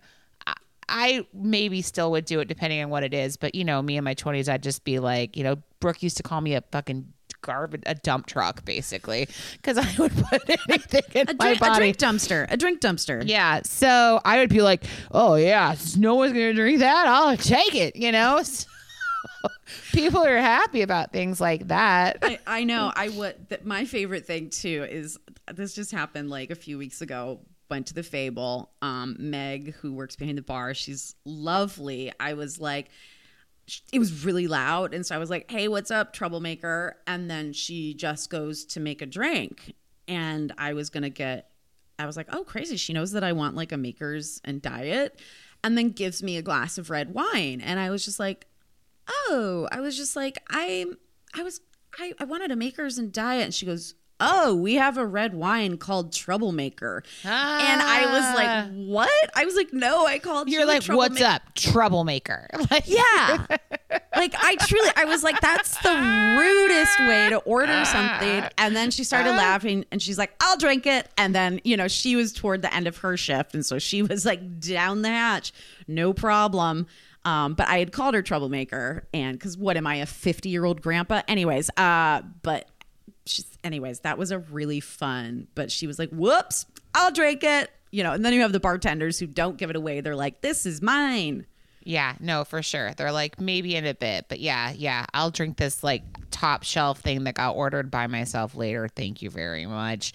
[0.89, 3.83] I- I maybe still would do it depending on what it is, but you know,
[3.83, 6.55] me in my 20s, I'd just be like, you know, Brooke used to call me
[6.55, 7.13] a fucking
[7.43, 11.75] garbage, a dump truck, basically, because I would put anything in A, my drink, a
[11.77, 12.47] drink dumpster.
[12.51, 13.23] A drink dumpster.
[13.27, 13.61] Yeah.
[13.65, 17.07] So I would be like, oh, yeah, no one's going to drink that.
[17.07, 18.43] I'll take it, you know?
[19.45, 19.49] So
[19.93, 22.19] people are happy about things like that.
[22.23, 22.93] I, I know.
[22.95, 23.49] I would.
[23.51, 25.19] That my favorite thing too is
[25.53, 27.41] this just happened like a few weeks ago.
[27.71, 28.71] Went to the Fable.
[28.83, 32.13] Um, Meg, who works behind the bar, she's lovely.
[32.21, 32.91] I was like,
[33.93, 37.55] it was really loud, and so I was like, "Hey, what's up, troublemaker?" And then
[37.55, 39.75] she just goes to make a drink,
[40.07, 41.51] and I was gonna get.
[41.99, 45.19] I was like, "Oh, crazy!" She knows that I want like a makers and diet,
[45.63, 48.47] and then gives me a glass of red wine, and I was just like,
[49.07, 50.87] oh i was just like i
[51.35, 51.61] i was
[51.99, 55.35] i, I wanted a makers and diet and she goes oh we have a red
[55.35, 57.03] wine called troublemaker.
[57.25, 59.31] And i was like what?
[59.35, 62.49] I was like no i called You're you like, what's troublemaker." up, troublemaker?
[62.71, 63.47] Like, yeah.
[64.17, 65.91] Like i truly i was like that's the
[66.39, 68.45] rudest way to order something.
[68.59, 71.09] And then she started laughing and she's like i'll drink it.
[71.19, 73.55] And then you know she was toward the end of her shift.
[73.55, 75.53] And so she was like down the hatch.
[75.87, 76.87] No problem.
[77.27, 81.23] Um, but I had called her troublemaker, and because what am I, a fifty-year-old grandpa?
[81.27, 82.69] Anyways, uh, but
[83.27, 85.49] she's, anyways, that was a really fun.
[85.55, 88.13] But she was like, "Whoops, I'll drink it," you know.
[88.13, 90.01] And then you have the bartenders who don't give it away.
[90.01, 91.47] They're like, "This is mine."
[91.87, 92.93] Yeah, no, for sure.
[92.97, 95.05] They're like maybe in a bit, but yeah, yeah.
[95.13, 98.89] I'll drink this like top shelf thing that got ordered by myself later.
[98.89, 100.15] Thank you very much.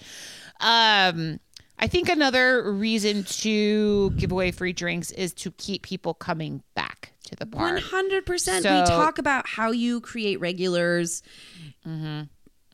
[0.60, 1.38] Um
[1.78, 7.12] I think another reason to give away free drinks is to keep people coming back
[7.24, 7.62] to the bar.
[7.62, 8.64] One hundred percent.
[8.64, 11.22] We talk about how you create regulars.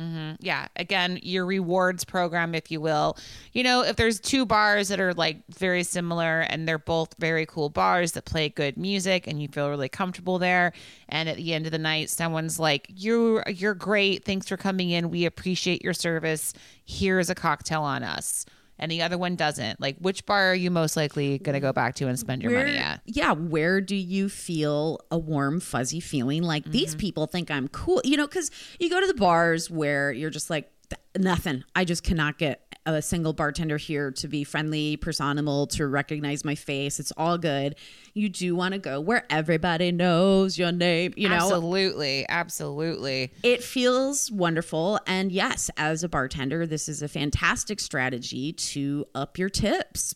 [0.00, 0.34] Mm-hmm.
[0.40, 0.68] yeah.
[0.76, 3.16] Again your rewards program if you will.
[3.52, 7.46] You know if there's two bars that are like very similar and they're both very
[7.46, 10.72] cool bars that play good music and you feel really comfortable there
[11.08, 14.24] and at the end of the night someone's like you're you're great.
[14.24, 15.10] Thanks for coming in.
[15.10, 16.52] We appreciate your service.
[16.84, 18.44] Here's a cocktail on us
[18.78, 21.72] and the other one doesn't like which bar are you most likely going to go
[21.72, 26.00] back to and spend your money at yeah, where do you feel a warm, fuzzy
[26.00, 26.98] feeling like these Mm-hmm.
[26.98, 28.00] people think I'm cool?
[28.04, 30.75] You know, because you go to the bars where you're just like, "Th-
[31.16, 31.64] nothing.
[31.74, 36.54] I just cannot get a single bartender here to be friendly, personable, to recognize my
[36.54, 37.00] face.
[37.00, 37.74] It's all good.
[38.14, 41.34] You do want to go where everybody knows your name, you know?
[41.34, 45.00] absolutely absolutely It feels wonderful.
[45.06, 50.14] And yes, as a bartender, this is a fantastic strategy to up your tips.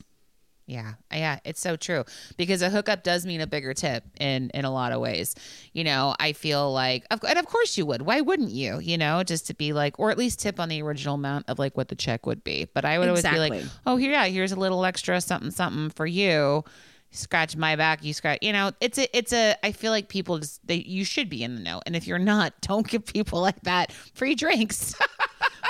[0.70, 2.04] Yeah, yeah, it's so true
[2.36, 5.34] because a hookup does mean a bigger tip in in a lot of ways.
[5.72, 8.02] You know, I feel like, of, and of course you would.
[8.02, 8.78] Why wouldn't you?
[8.78, 11.58] You know, just to be like, or at least tip on the original amount of
[11.58, 12.68] like what the check would be.
[12.72, 15.90] But I would always be like, oh, here, yeah, here's a little extra something, something
[15.90, 16.62] for you.
[17.10, 18.38] Scratch my back, you scratch.
[18.40, 19.56] You know, it's a, it's a.
[19.66, 22.20] I feel like people just they you should be in the know, and if you're
[22.20, 24.94] not, don't give people like that free drinks.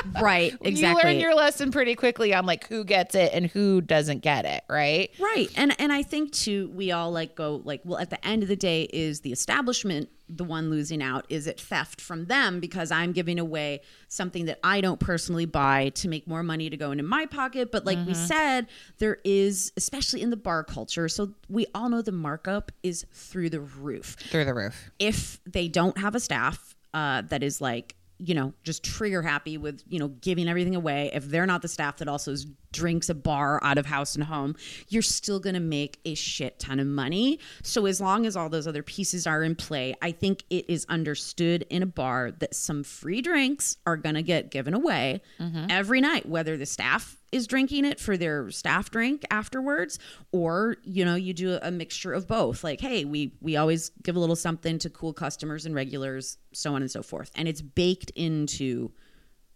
[0.21, 4.21] Right, You learn your lesson pretty quickly on like who gets it and who doesn't
[4.21, 5.11] get it, right?
[5.19, 5.49] Right.
[5.57, 8.49] And and I think too we all like go like well at the end of
[8.49, 12.93] the day is the establishment the one losing out is it theft from them because
[12.93, 16.93] I'm giving away something that I don't personally buy to make more money to go
[16.93, 21.35] into my pocket but like we said there is especially in the bar culture so
[21.49, 24.91] we all know the markup is through the roof Through the roof.
[25.01, 29.57] if they don't have a staff uh, that is like you know just trigger happy
[29.57, 31.11] with you know giving everything away.
[31.13, 32.35] If they're not the staff that also
[32.73, 34.55] drinks a bar out of house and home
[34.89, 37.41] you're still going to make a shit ton of money.
[37.65, 40.87] So as long as all those other pieces are in play i think it is
[40.89, 45.67] understood in a bar that some free drinks are going to get given away mm-hmm.
[45.69, 49.99] every night whether the staff is drinking it for their staff drink afterwards
[50.33, 52.65] or you know you do a mixture of both.
[52.65, 56.75] Like hey we we always give a little something to cool customers and regulars so
[56.75, 57.31] on and so forth.
[57.35, 58.91] And it's baked into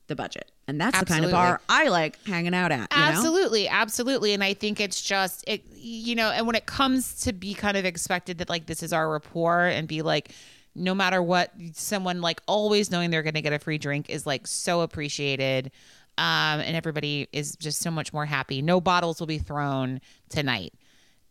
[0.06, 0.50] the budget.
[0.66, 3.04] And that's the kind of bar i like hanging out at you know?
[3.04, 4.32] absolutely absolutely.
[4.32, 7.76] And i think it's just it you know and when it comes to be kind
[7.76, 10.32] of expected that like this is our rapport and be like
[10.74, 14.26] no matter what someone like always knowing they're going to get a free drink is
[14.26, 15.70] like so appreciated
[16.18, 18.62] um, and everybody is just so much more happy.
[18.62, 20.74] No bottles will be thrown tonight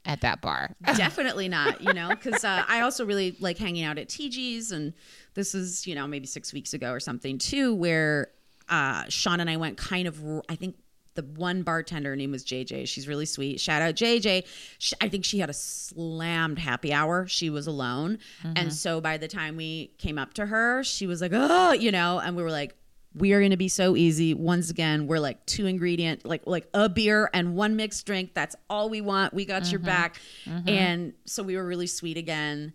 [0.06, 0.76] at that bar.
[0.84, 4.94] Definitely not, you know, because uh, I also really like hanging out at TG's, and
[5.34, 8.32] this is, you know, maybe six weeks ago or something too, where
[8.70, 10.76] uh, Sean and I went kind of, I think
[11.16, 12.88] the one bartender her name was JJ.
[12.88, 13.60] She's really sweet.
[13.60, 14.46] Shout out JJ.
[14.80, 17.28] She, I think she had a slammed happy hour.
[17.28, 18.18] She was alone,
[18.56, 21.92] and so by the time we came up to her, she was like, "Oh, you
[21.92, 22.76] know," and we were like,
[23.16, 26.68] "We are going to be so easy." Once again, we're like two ingredient, like like
[26.74, 28.34] a beer and one mixed drink.
[28.34, 29.34] That's all we want.
[29.34, 29.88] We got your mm-hmm.
[29.88, 30.70] back, mm-hmm.
[30.70, 32.74] and so we were really sweet again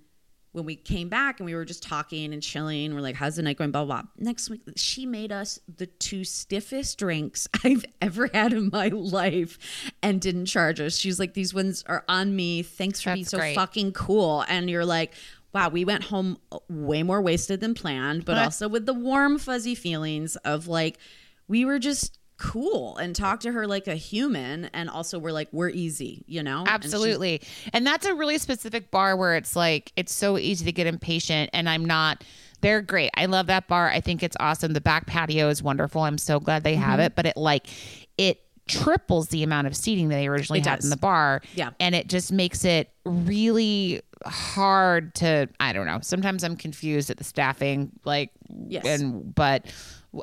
[0.53, 3.43] when we came back and we were just talking and chilling, we're like, how's the
[3.43, 3.71] night going?
[3.71, 4.11] Blah, blah, blah.
[4.17, 9.93] Next week, she made us the two stiffest drinks I've ever had in my life
[10.03, 10.97] and didn't charge us.
[10.97, 12.63] She's like, these ones are on me.
[12.63, 13.55] Thanks for being so great.
[13.55, 14.45] fucking cool.
[14.49, 15.15] And you're like,
[15.55, 16.39] wow, we went home
[16.69, 20.99] way more wasted than planned, but also with the warm, fuzzy feelings of like,
[21.49, 24.67] we were just cool and talked to her like a human.
[24.67, 26.61] And also, we're like, we're easy, you know?
[26.61, 27.43] And Absolutely.
[27.73, 31.51] And that's a really specific bar where it's like it's so easy to get impatient
[31.53, 32.23] and I'm not
[32.61, 33.11] they're great.
[33.17, 33.89] I love that bar.
[33.89, 34.73] I think it's awesome.
[34.73, 36.03] The back patio is wonderful.
[36.03, 36.83] I'm so glad they Mm-hmm.
[36.83, 37.67] have it, but it like
[38.19, 40.85] it triples the amount of seating that they originally It had does.
[40.85, 41.41] in the bar.
[41.55, 41.71] Yeah.
[41.81, 45.99] And it just makes it really hard to I don't know.
[46.03, 48.31] Sometimes I'm confused at the staffing like
[48.67, 48.85] Yes.
[48.87, 49.67] and but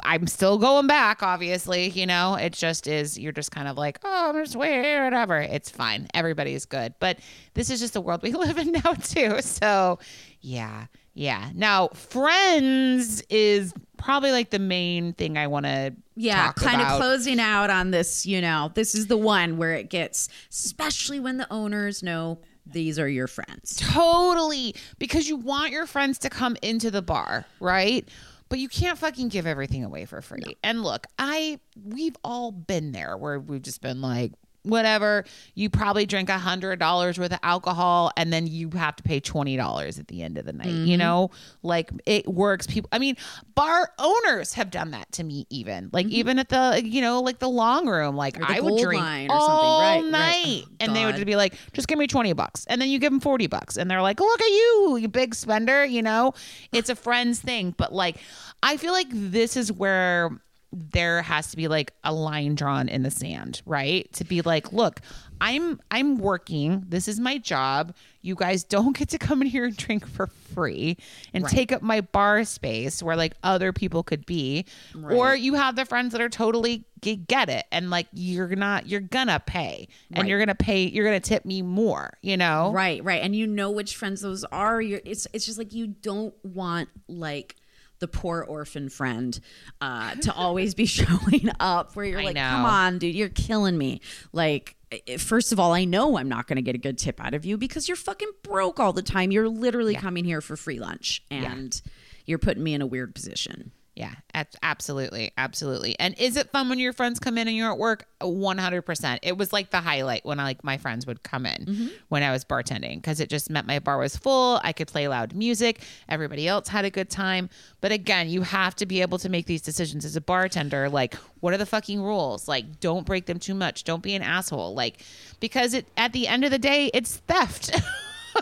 [0.04, 1.90] I'm still going back, obviously.
[1.90, 5.38] You know, it just is, you're just kind of like, oh, I'm just wait, whatever.
[5.40, 6.08] It's fine.
[6.16, 6.96] Everybody's good.
[7.00, 7.20] But
[7.54, 9.42] this is just the world we live in now, too.
[9.42, 10.00] So,
[10.42, 11.52] yeah, yeah.
[11.54, 16.94] Now, Friends is probably like the main thing I want to yeah kind about.
[16.94, 21.20] of closing out on this you know this is the one where it gets especially
[21.20, 24.76] when the owners know these are your friends Totally.
[25.00, 28.08] Because you want your friends to come into the bar, right?
[28.50, 30.58] But you can't fucking give everything away for free.
[30.64, 34.34] And look, I we've all been there where we've just been like,
[34.66, 35.26] whatever.
[35.54, 39.20] You probably drink a hundred dollars worth of alcohol and then you have to pay
[39.20, 40.68] twenty dollars at the end of the night.
[40.68, 40.86] Mm-hmm.
[40.86, 41.32] You know?
[41.64, 42.68] Like it works.
[42.68, 43.16] People I mean,
[43.56, 45.90] bar owners have done that to me even.
[45.92, 48.16] Like even at the you know, like the long room.
[48.16, 48.52] Like Mm-hmm.
[48.52, 49.56] I would drink Line or something.
[49.56, 50.12] all Right, right.
[50.12, 50.64] night.
[50.66, 52.66] Oh, and they would be like, just give me 20 bucks.
[52.68, 53.78] And then you give them 40 bucks.
[53.78, 55.86] And they're like, look at you, you big spender.
[55.86, 56.34] You know,
[56.72, 57.74] it's a friend's thing.
[57.78, 58.18] But like,
[58.62, 60.32] I feel like this is where
[60.76, 64.12] there has to be like a line drawn in the sand, right?
[64.14, 65.00] To be like, look,
[65.42, 66.84] I'm I'm working.
[66.88, 67.94] This is my job.
[68.22, 70.98] You guys don't get to come in here and drink for free
[71.34, 74.66] and take up my bar space where like other people could be.
[75.04, 79.00] Or you have the friends that are totally get it and like you're not you're
[79.00, 80.28] gonna pay and Right.
[80.30, 82.72] you're gonna pay you're gonna tip me more, you know?
[82.72, 85.86] right right and you know which friends those are you're it's it's just like you
[85.86, 87.56] don't want like
[88.00, 89.40] the poor orphan friend
[89.82, 92.50] uh, to always be showing up where you're I like, know.
[92.50, 94.02] come on, dude, you're killing me.
[94.34, 94.76] Like,
[95.18, 97.46] first of all, I know I'm not going to get a good tip out of
[97.46, 99.32] you because you're fucking broke all the time.
[99.32, 101.82] You're literally coming here for free lunch and
[102.26, 103.72] you're putting me in a weird position.
[103.96, 105.98] Yeah, ab- absolutely, absolutely.
[106.00, 108.06] And is it fun when your friends come in and you're at work?
[108.20, 109.22] One hundred percent.
[109.24, 111.88] It was like the highlight when I like my friends would come in Mm-hmm.
[112.10, 114.60] when I was bartending because it just meant my bar was full.
[114.66, 115.80] I could play loud music.
[116.10, 117.50] Everybody else had a good time.
[117.80, 120.90] But again, you have to be able to make these decisions as a bartender.
[120.90, 122.50] Like, what are the fucking rules?
[122.50, 123.86] Like, don't break them too much.
[123.86, 124.74] Don't be an asshole.
[124.74, 125.02] Like,
[125.40, 127.80] because it at the end of the day, it's theft.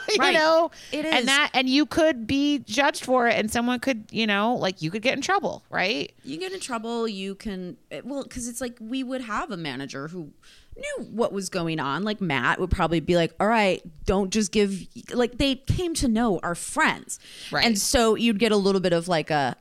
[0.10, 0.34] you Right.
[0.34, 1.14] know, It is.
[1.14, 4.82] and that and you could be judged for it, and someone could, you know, like
[4.82, 6.12] you could get in trouble, right?
[6.24, 9.58] you get in trouble you can eh, well because it's like we would have a
[9.58, 10.32] manager who
[10.78, 14.51] knew what was going on like matt would probably be like all right don't just
[14.51, 17.20] give like they came to know our friends
[17.51, 17.64] Right.
[17.66, 19.56] and so you'd get a little bit of like a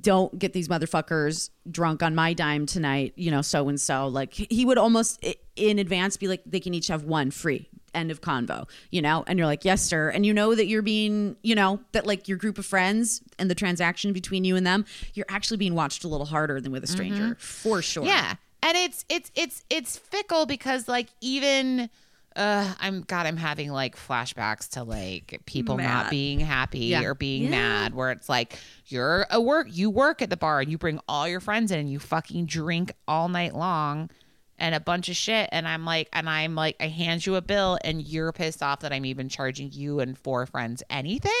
[0.00, 4.34] don't get these motherfuckers drunk on my dime tonight you know so and so like
[4.34, 5.24] he would almost
[5.56, 9.24] in advance be like they can each have one free end of convo you know?
[9.26, 10.08] And you're like yes sir.
[10.10, 13.50] And you know that you're being you know that like your group of friends and
[13.50, 14.84] the transaction between you and them
[15.14, 18.04] you're actually being watched a little harder than with a stranger for sure.
[18.04, 18.34] Yeah.
[18.62, 21.88] And it's it's it's it's fickle because like even
[22.36, 27.02] uh I'm god I'm having like flashbacks to like people not being happy Yeah.
[27.04, 30.70] or being mad where it's like you're a work you work at the bar and
[30.70, 34.10] you bring all your friends in and you fucking drink all night long
[34.58, 35.48] and a bunch of shit.
[35.52, 38.80] And I'm like and I'm like I hand you a bill and you're pissed off
[38.80, 41.32] that I'm even charging you and four friends anything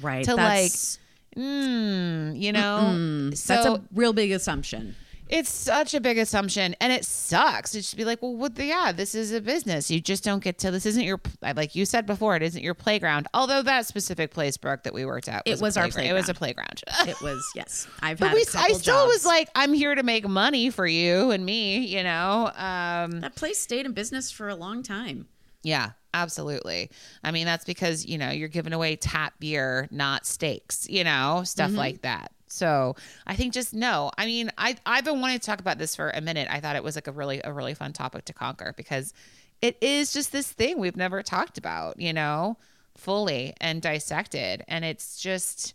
[0.00, 0.98] right to that's,
[1.34, 3.30] like mm, you know?
[3.34, 4.96] So that's a real big assumption
[5.28, 7.74] It's such a big assumption, and it sucks.
[7.74, 8.54] It should be like, well, what?
[8.56, 9.90] The, yeah, this is a business.
[9.90, 10.70] You just don't get to.
[10.70, 12.36] This isn't your like you said before.
[12.36, 13.26] It isn't your playground.
[13.32, 16.06] Although that specific place, Brooke, that we worked at, It was, was our playground.
[16.06, 16.82] It was a playground.
[17.06, 17.86] It was yes.
[18.00, 18.34] I've but had.
[18.34, 21.44] we, a couple I still was like, I'm here to make money for you and
[21.44, 21.78] me.
[21.78, 22.50] You know.
[22.56, 25.26] Um, that place stayed in business for a long time.
[25.62, 26.90] Yeah, absolutely.
[27.24, 31.42] I mean, that's because, you know, you're giving away tap beer, not steaks, you know,
[31.44, 32.32] stuff like that.
[32.54, 32.94] So
[33.26, 34.12] I think just no.
[34.16, 36.48] I mean, I I've been wanting to talk about this for a minute.
[36.50, 39.12] I thought it was like a really a really fun topic to conquer because
[39.60, 42.56] it is just this thing we've never talked about, you know,
[42.96, 44.64] fully and dissected.
[44.68, 45.74] And it's just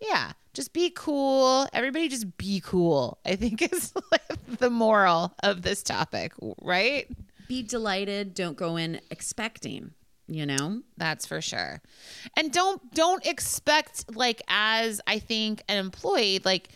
[0.00, 1.66] yeah, just be cool.
[1.72, 3.18] Everybody just be cool.
[3.26, 7.08] I think is like the moral of this topic, right?
[7.48, 8.34] Be delighted.
[8.34, 9.94] Don't go in expecting.
[10.30, 10.82] You know.
[10.96, 11.82] That's for sure.
[12.36, 16.68] And don't don't expect like as I think an employee like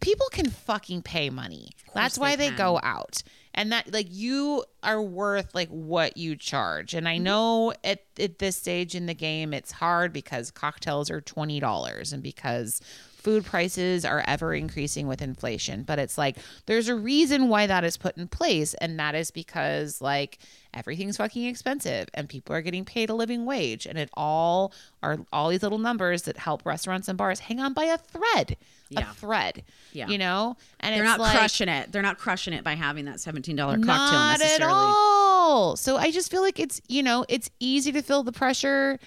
[0.00, 1.70] people can fucking pay money.
[1.94, 3.22] That's why they they, go out.
[3.54, 6.92] And that like you are worth like what you charge.
[6.92, 7.24] And I mm-hmm.
[7.24, 12.12] know at, at this stage in the game it's hard because cocktails are twenty dollars
[12.12, 12.82] and because
[13.22, 15.84] food prices are ever increasing with inflation.
[15.84, 16.36] But it's like
[16.66, 20.38] there's a reason why that is put in place, and that is because like
[20.74, 25.18] everything's fucking expensive and people are getting paid a living wage and it all are
[25.32, 28.56] all these little numbers that help restaurants and bars hang on by a thread
[28.88, 29.00] Yeah.
[29.10, 30.08] a thread Yeah.
[30.08, 31.92] you know and They're not like, crushing it.
[31.92, 34.72] They're not crushing it by having that seventeen dollar cocktail not necessarily.
[34.72, 38.32] at all so i just feel like it's you know it's easy to feel the
[38.32, 38.98] pressure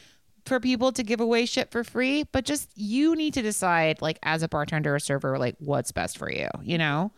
[0.46, 4.20] for people to give away shit for free but just you need to decide like
[4.22, 7.12] as a bartender or server like what's best for you you know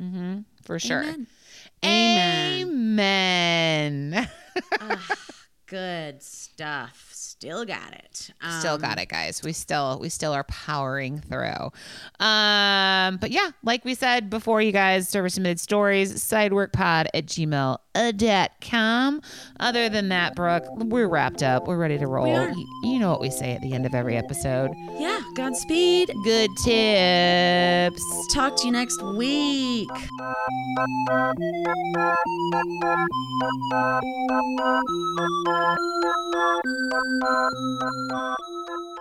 [0.00, 1.26] mm-hmm for sure Amen.
[1.84, 2.68] Amen.
[2.68, 4.28] amen
[5.66, 7.10] Good stuff.
[7.12, 8.30] Still got it.
[8.58, 11.70] still Um, got it guys we still we still are powering through
[12.18, 17.26] um but yeah like we said before you guys service submitted stories sideworkpod at
[17.98, 19.20] gmail.com
[19.60, 22.48] other than that brooke we're wrapped up we're ready to roll are.
[22.50, 25.20] Y- you know what we say at the end of every episode Yeah.
[25.34, 26.10] Godspeed.
[26.24, 29.88] good tips Talk to you next week.
[37.50, 38.97] Thank you.